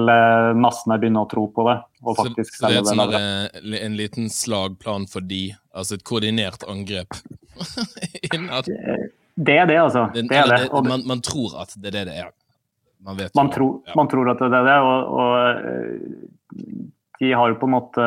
[0.61, 1.77] massene begynner å tro på det.
[2.05, 6.05] Og faktisk så, så det er sånn en, en liten slagplan for de, altså et
[6.05, 7.17] koordinert angrep?
[9.47, 10.05] det er det, altså.
[10.13, 10.61] Det, det er det.
[10.69, 12.31] det man, man, tror at det er det det er.
[13.01, 13.97] Man, man, tror, ja.
[13.97, 15.31] man tror, at det er det, og, og
[17.21, 18.05] de har jo på en måte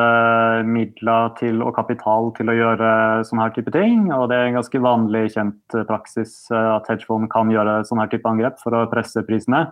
[0.67, 2.89] midler til og kapital til å gjøre
[3.27, 4.09] sånne her type ting.
[4.15, 8.31] Og det er en ganske vanlig kjent praksis at hedgefond kan gjøre sånne her type
[8.31, 9.69] angrep for å presse prisene.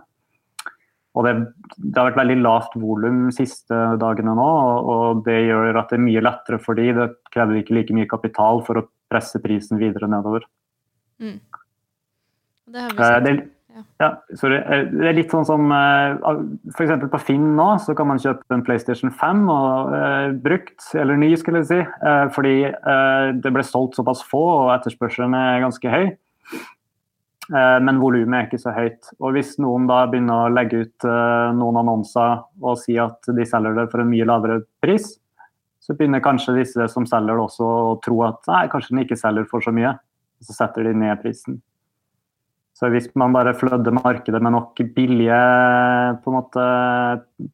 [1.14, 1.32] Og det,
[1.76, 4.50] det, har vært veldig lavt volum siste dagene nå,
[4.90, 6.88] og det gjør at det er mye lettere for de.
[6.96, 10.46] Det krever ikke like mye kapital for å presse prisen videre nedover.
[11.22, 11.38] Mm.
[12.74, 13.28] Det har vi sett.
[13.28, 13.36] Det,
[14.02, 14.58] ja, sorry.
[14.90, 17.06] Det er litt sånn som f.eks.
[17.10, 21.32] på Finn nå, så kan man kjøpe en PlayStation 5 og, eh, brukt, eller ny,
[21.38, 25.94] skulle jeg si, eh, fordi eh, det ble solgt såpass få og etterspørselen er ganske
[25.94, 26.06] høy.
[27.52, 29.10] Eh, men volumet er ikke så høyt.
[29.20, 33.46] Og Hvis noen da begynner å legge ut eh, noen annonser og si at de
[33.48, 35.12] selger det for en mye lavere pris,
[35.84, 39.20] så begynner kanskje disse som selger det også å tro at nei, kanskje den ikke
[39.20, 39.92] selger for så mye.
[40.40, 41.60] Og så setter de ned prisen.
[42.74, 45.36] Så hvis man bare flødder markedet med nok billige
[46.26, 46.64] måte,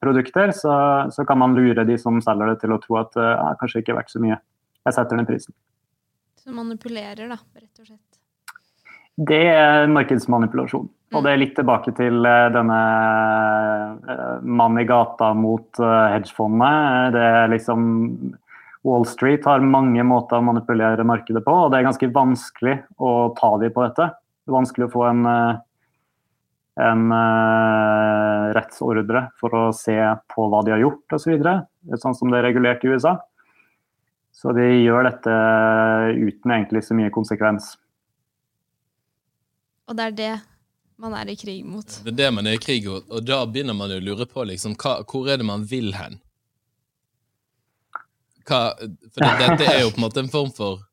[0.00, 0.76] produkter, så,
[1.12, 3.92] så, kan man lure de som selger det til å tro at det kanskje ikke
[3.92, 4.38] er verdt så mye.
[4.86, 5.52] Jeg setter ned prisen.
[6.40, 8.09] Så manipulerer, da, rett og slett?
[9.16, 10.88] Det er markedsmanipulasjon.
[11.10, 12.80] Og det er litt tilbake til eh, denne
[14.06, 16.12] eh, mann i gata mot hedgefondet.
[16.14, 17.10] hedgefondene.
[17.16, 17.88] Det er liksom
[18.86, 23.10] Wall Street har mange måter å manipulere markedet på, og det er ganske vanskelig å
[23.36, 24.06] ta dem på dette.
[24.14, 25.26] Det er vanskelig å få en,
[26.80, 27.02] en
[28.56, 29.98] rettsordre for å se
[30.32, 31.44] på hva de har gjort osv.
[31.44, 33.18] Så sånn som det er regulert i USA.
[34.32, 35.36] Så de gjør dette
[36.16, 37.74] uten egentlig så mye konsekvens.
[39.90, 40.32] Og det er det
[41.00, 41.86] man er i krig mot.
[42.04, 44.44] Det er det man er i krig mot, og da begynner man å lure på
[44.46, 46.20] liksom, hva, hvor er det man vil hen?
[48.46, 50.84] Hva, for det, dette er jo på en måte en form for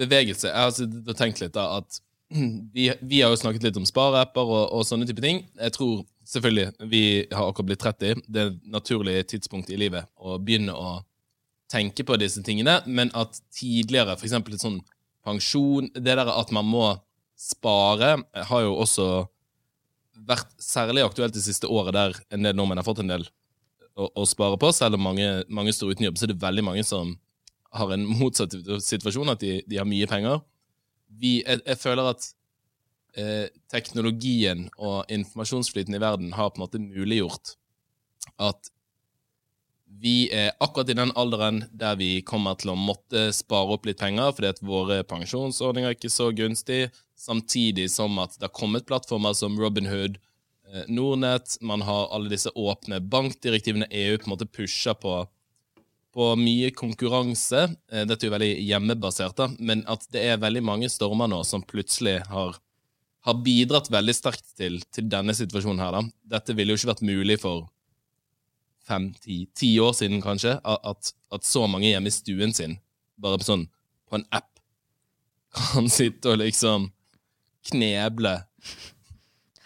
[0.00, 0.48] bevegelse.
[0.48, 0.86] Jeg har altså
[1.18, 2.00] tenkt litt da at
[2.74, 5.42] vi, vi, har jo snakket litt om spareapper og, og, sånne type ting.
[5.58, 8.24] Jeg tror selvfølgelig vi har akkurat blitt 30.
[8.26, 11.00] Det er et naturlig tidspunkt i livet å begynne å
[11.70, 14.38] tenke på disse tingene, men at tidligere, f.eks.
[14.58, 14.80] sånn
[15.26, 16.86] pensjon Det der at man må
[17.40, 18.16] spare
[18.50, 19.06] har jo også
[20.28, 23.24] vært særlig aktuelt det siste året, der en del nordmenn har fått en del
[23.96, 24.70] å, å spare på.
[24.76, 27.14] Selv om mange, mange, står uten jobb, så er det veldig mange som
[27.76, 30.42] har en motsatt situasjon, at de, de har mye penger.
[31.20, 32.26] Vi, jeg, jeg føler at
[33.18, 37.54] eh, teknologien og informasjonsflyten i verden har på en måte muliggjort
[38.42, 38.70] at
[40.00, 44.00] vi er akkurat i den alderen der vi kommer til å måtte spare opp litt
[44.00, 48.88] penger fordi at våre pensjonsordninger er ikke så gunstig, samtidig som at det har kommet
[48.88, 50.16] plattformer som Robinhood,
[50.72, 55.18] eh, Nordnett, man har alle disse åpne bankdirektivene EU på en måte pusher på,
[56.16, 57.66] på mye konkurranse.
[57.92, 61.42] Eh, dette er jo veldig hjemmebasert, da, men at det er veldig mange stormer nå
[61.44, 62.56] som plutselig har,
[63.28, 65.98] har bidratt veldig sterkt til, til denne situasjonen her.
[65.98, 66.02] da.
[66.38, 67.68] Dette ville jo ikke vært mulig for
[68.90, 72.78] fem, ti, ti år siden kanskje, at, at, så mange hjemme i stuen sin,
[73.20, 73.68] bare på sånn
[74.10, 74.50] på en app,
[75.54, 76.90] kan sitte og liksom
[77.70, 78.36] kneble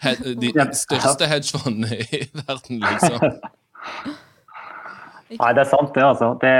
[0.03, 4.15] he, de største hedgefondene i verden, liksom.
[5.25, 6.03] Nei, det er sant, det.
[6.05, 6.33] altså.
[6.41, 6.51] Det,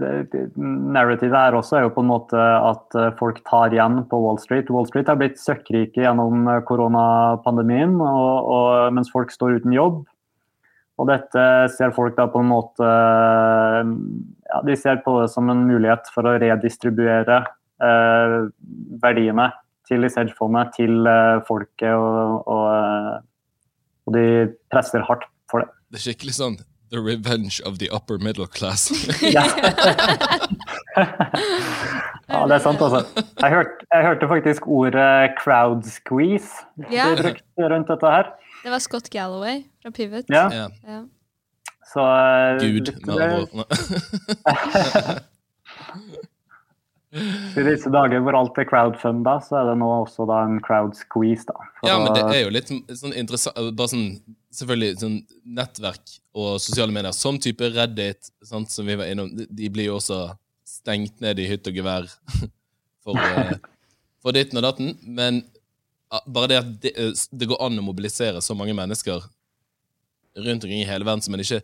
[0.00, 4.00] det, det, narrativet her også er jo på en måte at eh, folk tar igjen
[4.10, 4.70] på Wall Street.
[4.74, 10.02] Wall Street har blitt søkkrike gjennom eh, koronapandemien, og, og, mens folk står uten jobb.
[11.00, 15.64] Og dette ser folk da på en måte ja, De ser på det som en
[15.68, 17.38] mulighet for å redistribuere
[17.80, 18.36] eh,
[19.00, 19.48] verdiene
[19.88, 23.14] til hedgefondene til eh, folket, og, og, eh,
[24.06, 24.26] og, de
[24.72, 25.70] presser hardt for det.
[25.90, 26.60] Det er skikkelig sånn
[26.90, 28.90] The revenge of the upper middle class.
[29.22, 29.44] ja.
[32.26, 33.04] ja, det er sant, altså.
[33.14, 37.06] Jeg hørte, jeg hørte faktisk ordet crowd squeeze ja.
[37.14, 38.32] rundt dette her.
[38.62, 40.24] Det var Scott Galloway fra Pivot.
[40.28, 40.50] Ja.
[40.86, 41.00] ja.
[41.92, 43.64] Så uh, Gud, med andre.
[47.58, 50.94] I disse dager hvor alt er crowdfunda, så er det nå også da en crowd
[50.94, 51.42] squeeze.
[51.48, 51.56] da.
[51.88, 54.12] ja, men det er jo litt sånn interessant bare sånn,
[54.50, 55.18] Selvfølgelig sånn
[55.54, 60.00] nettverk og sosiale medier, som type Reddit, sant, som vi var innom, de blir jo
[60.00, 60.24] også
[60.66, 62.08] stengt ned i hytt og gevær
[63.04, 63.52] for, eh,
[64.22, 65.38] for ditten og datten, men
[66.26, 69.22] bare det at det, eh, det går an å mobilisere så mange mennesker
[70.36, 71.62] rundt omkring i hele verden som en ikke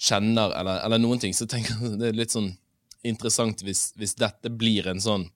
[0.00, 2.52] kjenner, eller, eller noen ting, så tenker jeg det er litt sånn
[3.06, 5.28] interessant hvis, hvis dette blir en sånn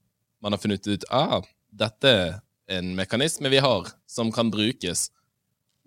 [0.45, 1.41] Man har funnet ut ah,
[1.73, 2.35] dette er
[2.79, 5.07] en mekanisme vi har som kan brukes.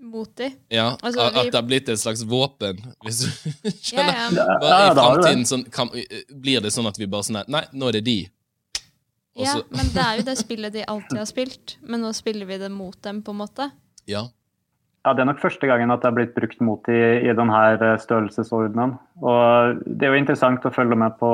[0.01, 0.55] Mot dem?
[0.73, 4.33] Ja, Altså, At vi- det har blitt et slags våpen, hvis du Ja, skjønner.
[4.33, 4.57] ja.
[4.61, 5.89] Bare I fremtiden sånn, kan,
[6.33, 8.17] blir det sånn at vi bare sånn Nei, nå er det de.
[9.37, 11.77] Ja, Også, men det er jo det spillet de alltid har spilt.
[11.85, 13.69] Men nå spiller vi det mot dem, på en måte.
[14.09, 14.25] Ja.
[15.05, 16.97] Ja, Det er nok første gangen at det er blitt brukt mot i,
[17.29, 18.97] i denne størrelsesordenen.
[19.23, 21.29] Og Det er jo interessant å følge med på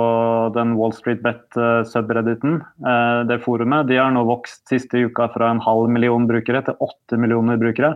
[0.53, 2.59] den Wall Street Bet-subredditen.
[2.85, 6.77] Eh, Det forumet de har nå vokst siste uka fra en halv million brukere til
[6.85, 7.95] åtte millioner brukere.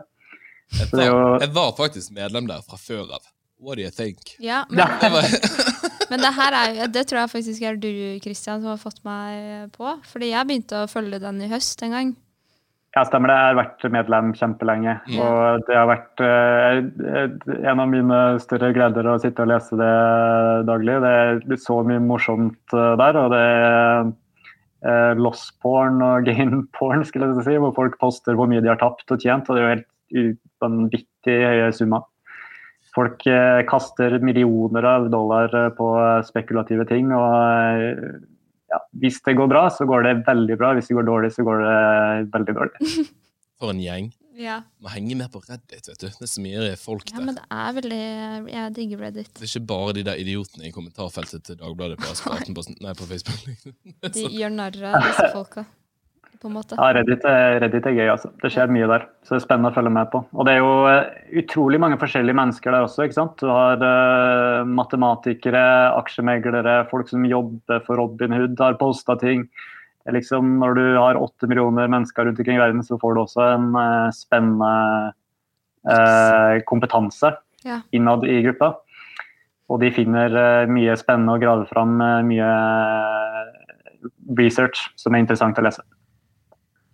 [0.74, 3.28] Jeg var, jeg var faktisk medlem der fra før av.
[3.60, 4.36] What do you think?
[4.39, 4.88] Ja, men, Ja.
[6.12, 7.91] Men det her er Det tror jeg faktisk er du,
[8.24, 9.98] Christian, som har fått meg på.
[10.08, 12.15] Fordi jeg begynte å følge den i høst en gang.
[12.96, 13.36] Ja, stemmer det.
[13.38, 14.93] Jeg har vært medlem kjempelenge.
[15.06, 15.17] Mm.
[15.22, 16.80] Og det har vært eh,
[17.70, 19.91] en av mine større gleder å sitte og lese det
[20.70, 20.96] daglig.
[21.04, 21.12] Det
[21.58, 23.20] er så mye morsomt eh, der.
[23.22, 24.10] Og det er
[24.88, 28.72] eh, loss porn og game porn, skulle jeg si, hvor folk poster hvor mye de
[28.72, 29.52] har tapt og tjent.
[29.52, 32.08] Og det er jo helt vanvittig høye summer.
[32.98, 35.88] Folk eh, kaster millioner av dollar eh, på
[36.26, 37.12] spekulative ting.
[37.14, 38.22] og eh,
[38.74, 40.74] ja, Hvis det går bra, så går det veldig bra.
[40.78, 41.76] Hvis det går dårlig, så går det
[42.34, 42.94] veldig dårlig.
[43.60, 44.10] for en gjeng.
[44.38, 44.60] Ja.
[44.86, 46.06] Må henge med på Reddit, vet du.
[46.06, 47.26] Det er så mye folk ja, der.
[47.26, 48.02] men det er veldig
[48.52, 49.32] Jeg digger Reddit.
[49.34, 52.14] Det er ikke bare de der idiotene i kommentarfeltet til Dagbladet på,
[52.54, 53.66] på, nei, på Facebook.
[54.06, 55.66] Er De gjør narr av disse folka,
[56.41, 56.76] på en måte.
[56.78, 57.23] Ja, Reddit
[57.62, 58.30] Reddit er gøy, altså.
[58.41, 59.06] Det skjer mye der.
[59.26, 60.21] Så det er spennende å følge med på.
[60.34, 61.08] Og det er jo eh,
[61.41, 63.41] utrolig mange forskjellige mennesker der også, ikke sant.
[63.41, 65.63] Du har uh, matematikere,
[65.97, 69.47] aksjemeglere, folk som jobber for Robin Hood, har posta ting.
[70.08, 73.43] Liksom, når du har åtte millioner mennesker rundt omkring i verden, så får du også
[73.58, 74.71] en uh, spennende
[75.89, 77.34] uh, kompetanse
[77.65, 77.82] Ja.
[77.91, 78.78] innad i gruppa.
[79.67, 80.32] Og de finner
[80.71, 82.52] mye spennende og graver fram mye
[84.38, 85.84] research som er interessant å lese.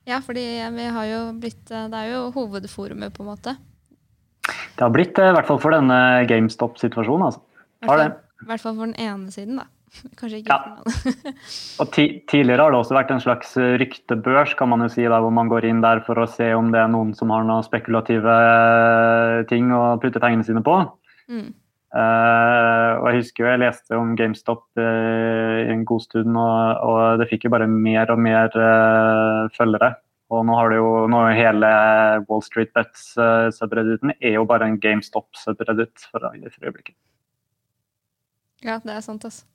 [0.09, 0.43] Ja, fordi
[0.75, 3.55] vi har jo blitt eh, Det er jo hovedforumet, på en måte.
[4.43, 7.29] Det har blitt det, i hvert fall for denne GameStop-situasjonen.
[7.29, 7.39] altså.
[7.87, 8.09] Har det.
[8.43, 9.69] I hvert fall for den ene siden, da.
[10.19, 10.75] Kanskje ikke Ja.
[11.81, 15.21] Og ti tidligere har det også vært en slags ryktebørs, kan man jo si, der,
[15.23, 17.63] hvor man går inn der for å se om det er noen som har noen
[17.63, 18.37] spekulative
[19.51, 20.81] ting å putte pengene sine på.
[21.31, 21.53] Mm.
[21.93, 26.83] Eh, og jeg husker jo jeg leste om GameStop eh, i en god stund, og,
[26.87, 29.93] og det fikk jo bare mer og mer eh, følgere.
[30.33, 31.71] Og nå har det jo nå er hele
[32.29, 36.95] Wall Street Bets-subredditen er jo bare en GameStop-subreddit for, for øyeblikket.
[38.63, 39.45] Ja, det er sant, altså.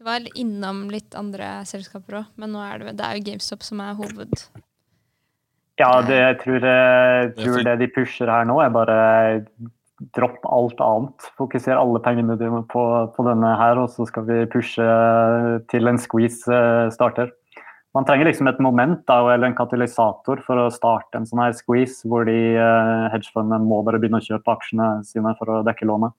[0.00, 3.66] Det var innom litt andre selskaper òg, men nå er det, det er jo GameStop
[3.66, 4.32] som er hoved...
[5.80, 8.96] Ja, det, jeg tror, jeg tror det de pusher her nå, er bare
[10.16, 11.28] dropp alt annet.
[11.38, 12.84] Fokuser alle pengene dine på,
[13.16, 14.86] på denne her, og så skal vi pushe
[15.72, 17.32] til en squeeze eh, starter.
[17.96, 21.56] Man trenger liksom et moment da, eller en katalysator for å starte en sånn her
[21.58, 25.88] squeeze, hvor de uh, hedgefondene må bare begynne å kjøpe aksjene sine for å dekke
[25.90, 26.14] lånet.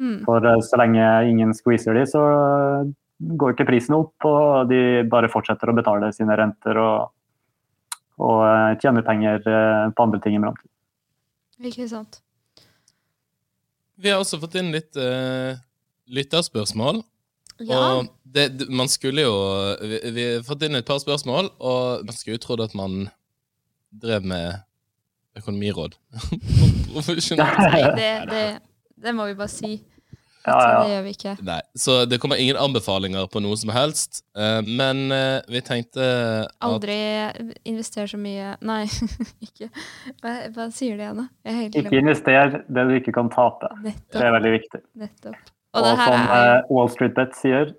[0.00, 0.22] Mm.
[0.24, 2.90] For eh, så lenge ingen squeezer de, så eh,
[3.38, 7.12] går ikke prisen opp, og de bare fortsetter å betale sine renter og,
[8.22, 10.72] og eh, tjener penger eh, på andre ting i mellomtiden.
[11.68, 12.22] Ikke sant.
[14.02, 15.54] Vi har også fått inn litt uh,
[16.10, 17.02] lytterspørsmål.
[17.62, 17.78] Ja.
[17.78, 19.34] Og det, man skulle jo
[19.78, 23.06] vi, vi har fått inn et par spørsmål, og man skulle jo trodd at man
[24.02, 24.62] drev med
[25.38, 25.96] økonomiråd.
[26.92, 27.62] Profesjonelt.
[27.62, 28.44] Nei, det, det,
[29.04, 29.76] det må vi bare si.
[30.42, 31.32] Ja, Så det gjør vi ikke.
[31.46, 34.22] Nei, så det kommer ingen anbefalinger på noe som helst.
[34.34, 36.02] eh, men eh, vi tenkte
[36.48, 36.96] at Aldri
[37.68, 38.80] invester så mye Nei,
[39.46, 39.68] ikke
[40.22, 41.28] Hva, hva sier du igjen, da?
[41.46, 43.70] Jeg har helt Ikke invester det du ikke kan tape.
[43.86, 44.82] Det er veldig viktig.
[44.98, 45.38] nettopp.
[45.72, 47.72] Og, Og det her som er eh, Wall Street Bet sier,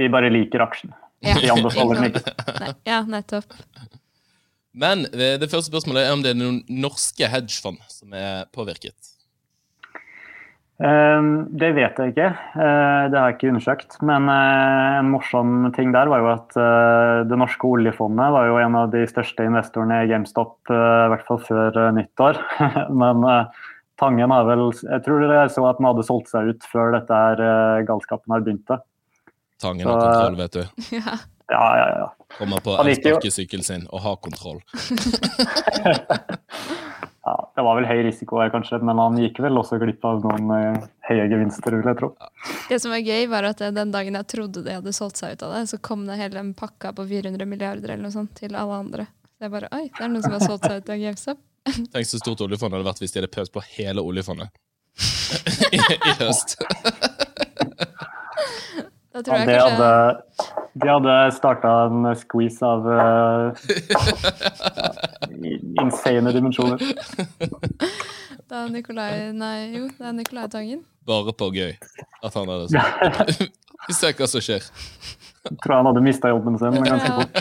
[0.00, 0.96] vi bare liker aksjen.
[1.26, 3.52] ja, Vi anbefaler den ikke Ja, nettopp.
[4.72, 9.09] Men det første spørsmålet er om det er noen norske hedgefond som er påvirket.
[10.80, 11.22] Eh,
[11.60, 12.28] Det vet jeg ikke.
[12.56, 13.98] Eh, Det har jeg ikke undersøkt.
[14.02, 18.56] Men eh, en morsom ting der var jo at eh, det norske oljefondet var jo
[18.62, 22.40] en av de største investorene i GameStop, i hvert fall før nyttår.
[23.02, 23.26] Men
[24.00, 27.12] Tangen har vel Jeg tror dere så at den hadde solgt seg ut før dette
[27.12, 28.72] her galskapen har begynt.
[29.60, 30.64] Tangen har kontroll, vet du.
[30.96, 31.18] Ja.
[31.50, 32.08] Ja, ja, ja.
[32.38, 34.60] Kommer på en elsparkesykkelen sin og har kontroll.
[37.26, 40.22] Ja, det var vel høy risiko her, kanskje, men han gikk vel også glipp av
[40.24, 42.08] noen uh, høye gevinster, vil jeg tro.
[42.70, 45.44] Det som var gøy, var at den dagen jeg trodde de hadde solgt seg ut
[45.44, 48.56] av det, så kom det hele en pakka på 400 milliarder eller noe sånt til
[48.56, 49.06] alle andre.
[49.36, 51.44] Så jeg bare Oi, det er noen som har solgt seg ut av GameStop.
[51.92, 54.48] Tenk så stort oljefondet hadde vært hvis de hadde pøst på hele oljefondet
[55.76, 56.56] I, i høst.
[59.10, 59.92] Da tror Ja, jeg kanskje hadde,
[60.72, 63.52] de hadde starta en squeeze av uh,
[65.82, 66.82] insane dimensjoner.
[68.50, 70.84] da Nikolai Nei, jo, det er Nikolai Tangen.
[71.06, 73.50] Bare på gøy at han er det sånn.
[73.88, 74.66] Vi ser hva som skjer.
[75.48, 77.32] Jeg tror han hadde mista jobben sin ganske fort.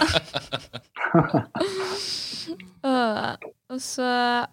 [2.87, 3.33] Øh,
[3.73, 4.11] og så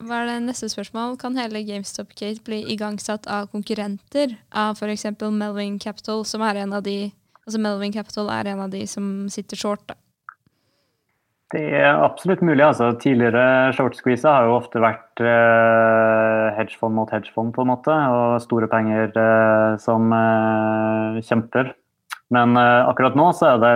[0.08, 1.14] var det neste spørsmål.
[1.20, 5.06] Kan hele GameStop-Kate bli igangsatt av konkurrenter av f.eks.
[5.30, 7.12] Melvin Capital, som er en av de
[7.46, 9.94] Altså Melvin Capital er en av de som sitter short.
[11.54, 12.64] Det er absolutt mulig.
[12.66, 12.90] altså.
[12.98, 18.66] Tidligere short-squeezer har jo ofte vært eh, hedgefond mot hedgefond, på en måte, og store
[18.72, 21.70] penger eh, som eh, kjemper.
[22.34, 23.72] Men eh, akkurat nå så er det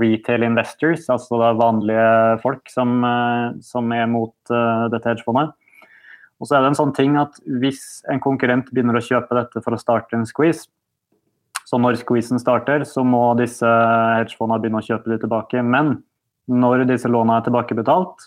[0.00, 2.10] retail investors, altså det er vanlige
[2.46, 5.52] folk, som, eh, som er mot eh, dette hedgefondet.
[6.40, 9.60] Og så er det en sånn ting at hvis en konkurrent begynner å kjøpe dette
[9.60, 10.70] for å starte en squeeze,
[11.70, 15.62] så når squeezen starter, så må disse hedgefondene begynne å kjøpe de tilbake.
[15.62, 16.00] Men
[16.50, 18.26] når disse lånene er tilbakebetalt,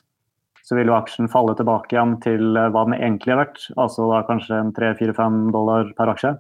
[0.64, 3.66] så vil jo aksjen falle tilbake igjen til eh, hva den egentlig er verdt.
[3.76, 6.38] Altså da kanskje en 3-4-5 dollar per aksje.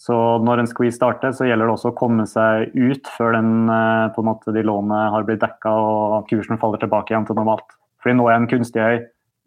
[0.00, 0.14] Så
[0.46, 4.06] når en squeeze starter, så gjelder det også å komme seg ut før den, eh,
[4.14, 7.74] på en måte, de lånene har blitt dekka og kursen faller tilbake igjen til normalt.
[8.00, 9.00] Fordi nå er den kunstig høy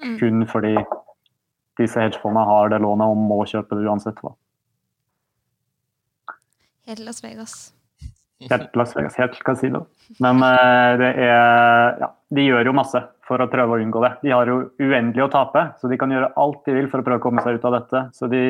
[0.03, 0.19] Mm.
[0.19, 0.75] kun fordi
[1.79, 4.19] disse hedgefondene har det lånet og må kjøpe det uansett.
[4.19, 4.35] hva.
[6.87, 7.73] Helt Las Vegas.
[8.43, 9.85] Helt Las Vegas, helt kasino.
[10.19, 14.11] Men eh, det er Ja, de gjør jo masse for å prøve å unngå det.
[14.25, 17.05] De har jo uendelig å tape, så de kan gjøre alt de vil for å
[17.07, 18.01] prøve å komme seg ut av dette.
[18.17, 18.41] Så de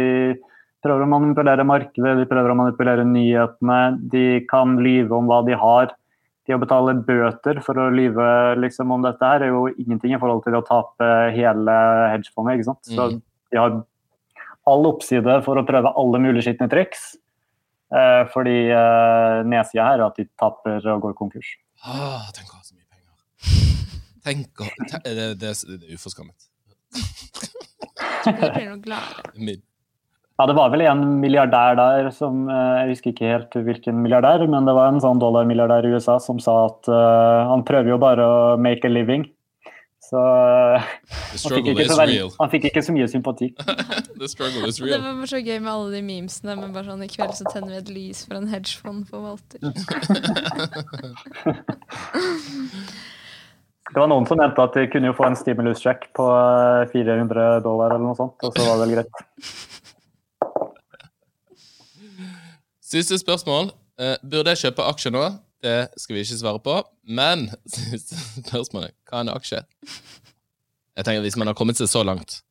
[0.84, 4.00] prøver å manipulere markedet, de prøver å manipulere nyhetene.
[4.10, 5.94] De kan lyve om hva de har.
[6.44, 8.26] Det å betale bøter for å lyve
[8.60, 11.76] liksom, om dette her er jo ingenting i forhold til å tape hele
[12.12, 12.58] hedgefondet.
[12.58, 12.82] ikke sant?
[12.90, 13.22] Så Mm.
[13.54, 13.84] de har
[14.66, 17.16] all oppside for å prøve alle mulige skitne triks.
[17.94, 21.52] Eh, fordi eh, nedsida her er at de taper og går konkurs.
[21.86, 23.14] Ah, tenk å ha så mye penger.
[24.26, 26.50] Tenk å ten, Det, det, det er uforskammet.
[30.40, 34.48] Ja, det var vel en milliardær der som eh, Jeg husker ikke helt hvilken milliardær,
[34.50, 38.00] men det var en sånn dollarmilliardær i USA som sa at uh, han prøver jo
[38.02, 39.28] bare å make a living.
[40.04, 40.84] Så eh,
[41.32, 43.48] han fikk, ikke så veldig, han fikk ikke så mye sympati.
[44.20, 44.98] The struggle is real.
[44.98, 47.48] det var bare så gøy med alle de memesene, men bare sånn i kveld så
[47.50, 49.60] tenner vi et lys for en hedgefondforvalter.
[53.94, 57.60] Det var noen som mente at de kunne jo få en stimulus-check på eh, 400
[57.62, 59.14] dollar eller noe sånt, og så var det vel greit.
[62.82, 63.70] Siste spørsmål.
[64.02, 65.28] Eh, burde jeg kjøpe aksjer nå?
[65.64, 66.78] Det skal vi ikke svare på.
[67.08, 69.64] Men siste spørsmål er hva er en aksje?
[70.94, 72.42] Jeg tenker Hvis man har kommet seg så langt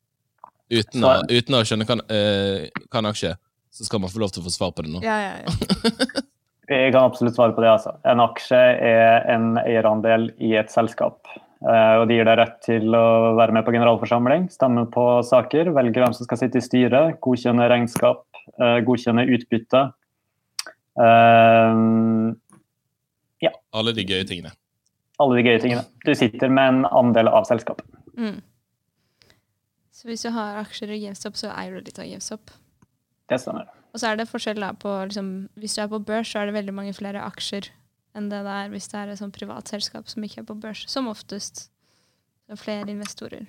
[0.73, 3.39] uten å, uten å skjønne hva, uh, hva en aksje er,
[3.73, 5.01] så skal man få lov til å få svar på det nå.
[5.05, 6.23] Ja, ja, ja.
[6.73, 7.69] Jeg kan absolutt svare på det.
[7.73, 7.91] altså.
[8.07, 11.27] En aksje er en eierandel i et selskap.
[11.63, 15.73] Eh, og Det gir deg rett til å være med på generalforsamling, stemme på saker,
[15.75, 18.23] velge hvem som skal sitte i styret, godkjenne regnskap,
[18.59, 19.83] eh, godkjenne utbytte.
[23.51, 24.51] Eh, Alle de gøye tingene.
[25.19, 25.85] alle de gøye tingene.
[26.05, 27.85] Du sitter med en andel av selskapet.
[28.17, 28.41] Mm.
[29.91, 32.51] Så hvis du har aksjer i GameStop, så eier du litt av GameStop.
[33.29, 33.67] Det stemmer.
[33.93, 36.45] Og så er det forskjell da på liksom, Hvis du er på børs, så er
[36.49, 37.69] det veldig mange flere aksjer
[38.15, 40.55] enn det det er hvis det er et sånt privat selskap som ikke er på
[40.61, 40.83] børs.
[40.89, 41.69] Som oftest.
[42.45, 43.47] Det er flere investorer.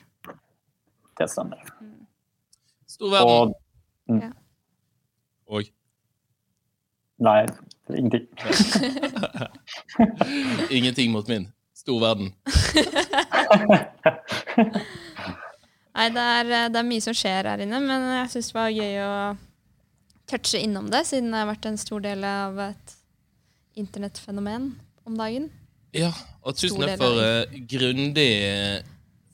[1.18, 1.60] Det stemmer.
[2.86, 3.54] Stor verden.
[4.08, 4.32] Og
[5.46, 5.64] Og
[7.24, 7.46] Nei,
[7.88, 8.26] ingenting.
[10.78, 11.48] ingenting mot min.
[11.74, 12.32] Stor verden.
[15.94, 18.56] Nei, det er, eh, det er mye som skjer her inne, men jeg syns det
[18.58, 19.12] var gøy å
[20.30, 22.96] touche innom det, siden det har vært en stor del av et
[23.78, 24.72] internettfenomen
[25.06, 25.50] om dagen.
[25.94, 26.10] Ja,
[26.42, 28.82] og tusen takk for uh, grundige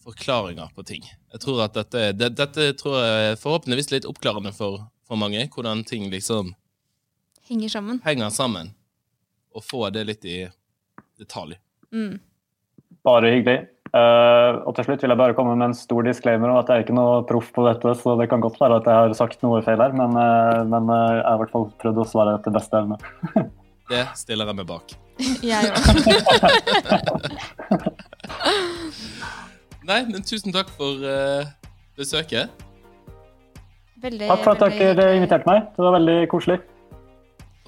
[0.05, 1.07] forklaringer på ting.
[1.33, 5.85] Jeg tror at dette, det, dette tror jeg forhåpentligvis litt oppklarende for, for mange, hvordan
[5.89, 6.53] ting liksom
[7.51, 7.99] Henger sammen.
[8.05, 8.71] henger sammen.
[9.55, 10.49] Og få det litt i
[11.19, 11.57] detalj.
[11.91, 12.21] Mm.
[13.03, 13.67] Bare hyggelig.
[13.91, 16.79] Uh, og til slutt vil jeg bare komme med en stor disclaimer om at jeg
[16.79, 19.43] er ikke noe proff på dette, så det kan godt være at jeg har sagt
[19.43, 22.37] noe feil her, men, uh, men uh, jeg har i hvert fall prøvd å svare
[22.39, 22.97] etter beste evne.
[23.91, 24.93] Det stiller jeg meg bak.
[25.51, 25.75] Jeg òg.
[29.91, 31.03] Nei, men tusen takk for,
[31.99, 32.47] besøket.
[34.01, 35.17] Veldig, Takk for at dere veldig...
[35.19, 35.67] inviterte meg.
[35.75, 36.63] Det var veldig koselig.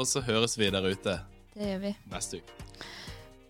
[0.02, 1.12] Og så høres vi der ute
[1.54, 1.92] Det gjør vi.
[2.10, 2.56] neste uke.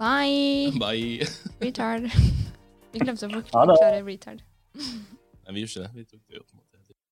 [0.02, 0.72] Bye!
[0.82, 1.28] Bye.
[1.62, 2.08] Retard.
[2.92, 4.42] Vi glemte å forklare retard.
[4.76, 5.90] Nei, vi gjorde ikke det.
[5.96, 6.50] Vi tok det gjort.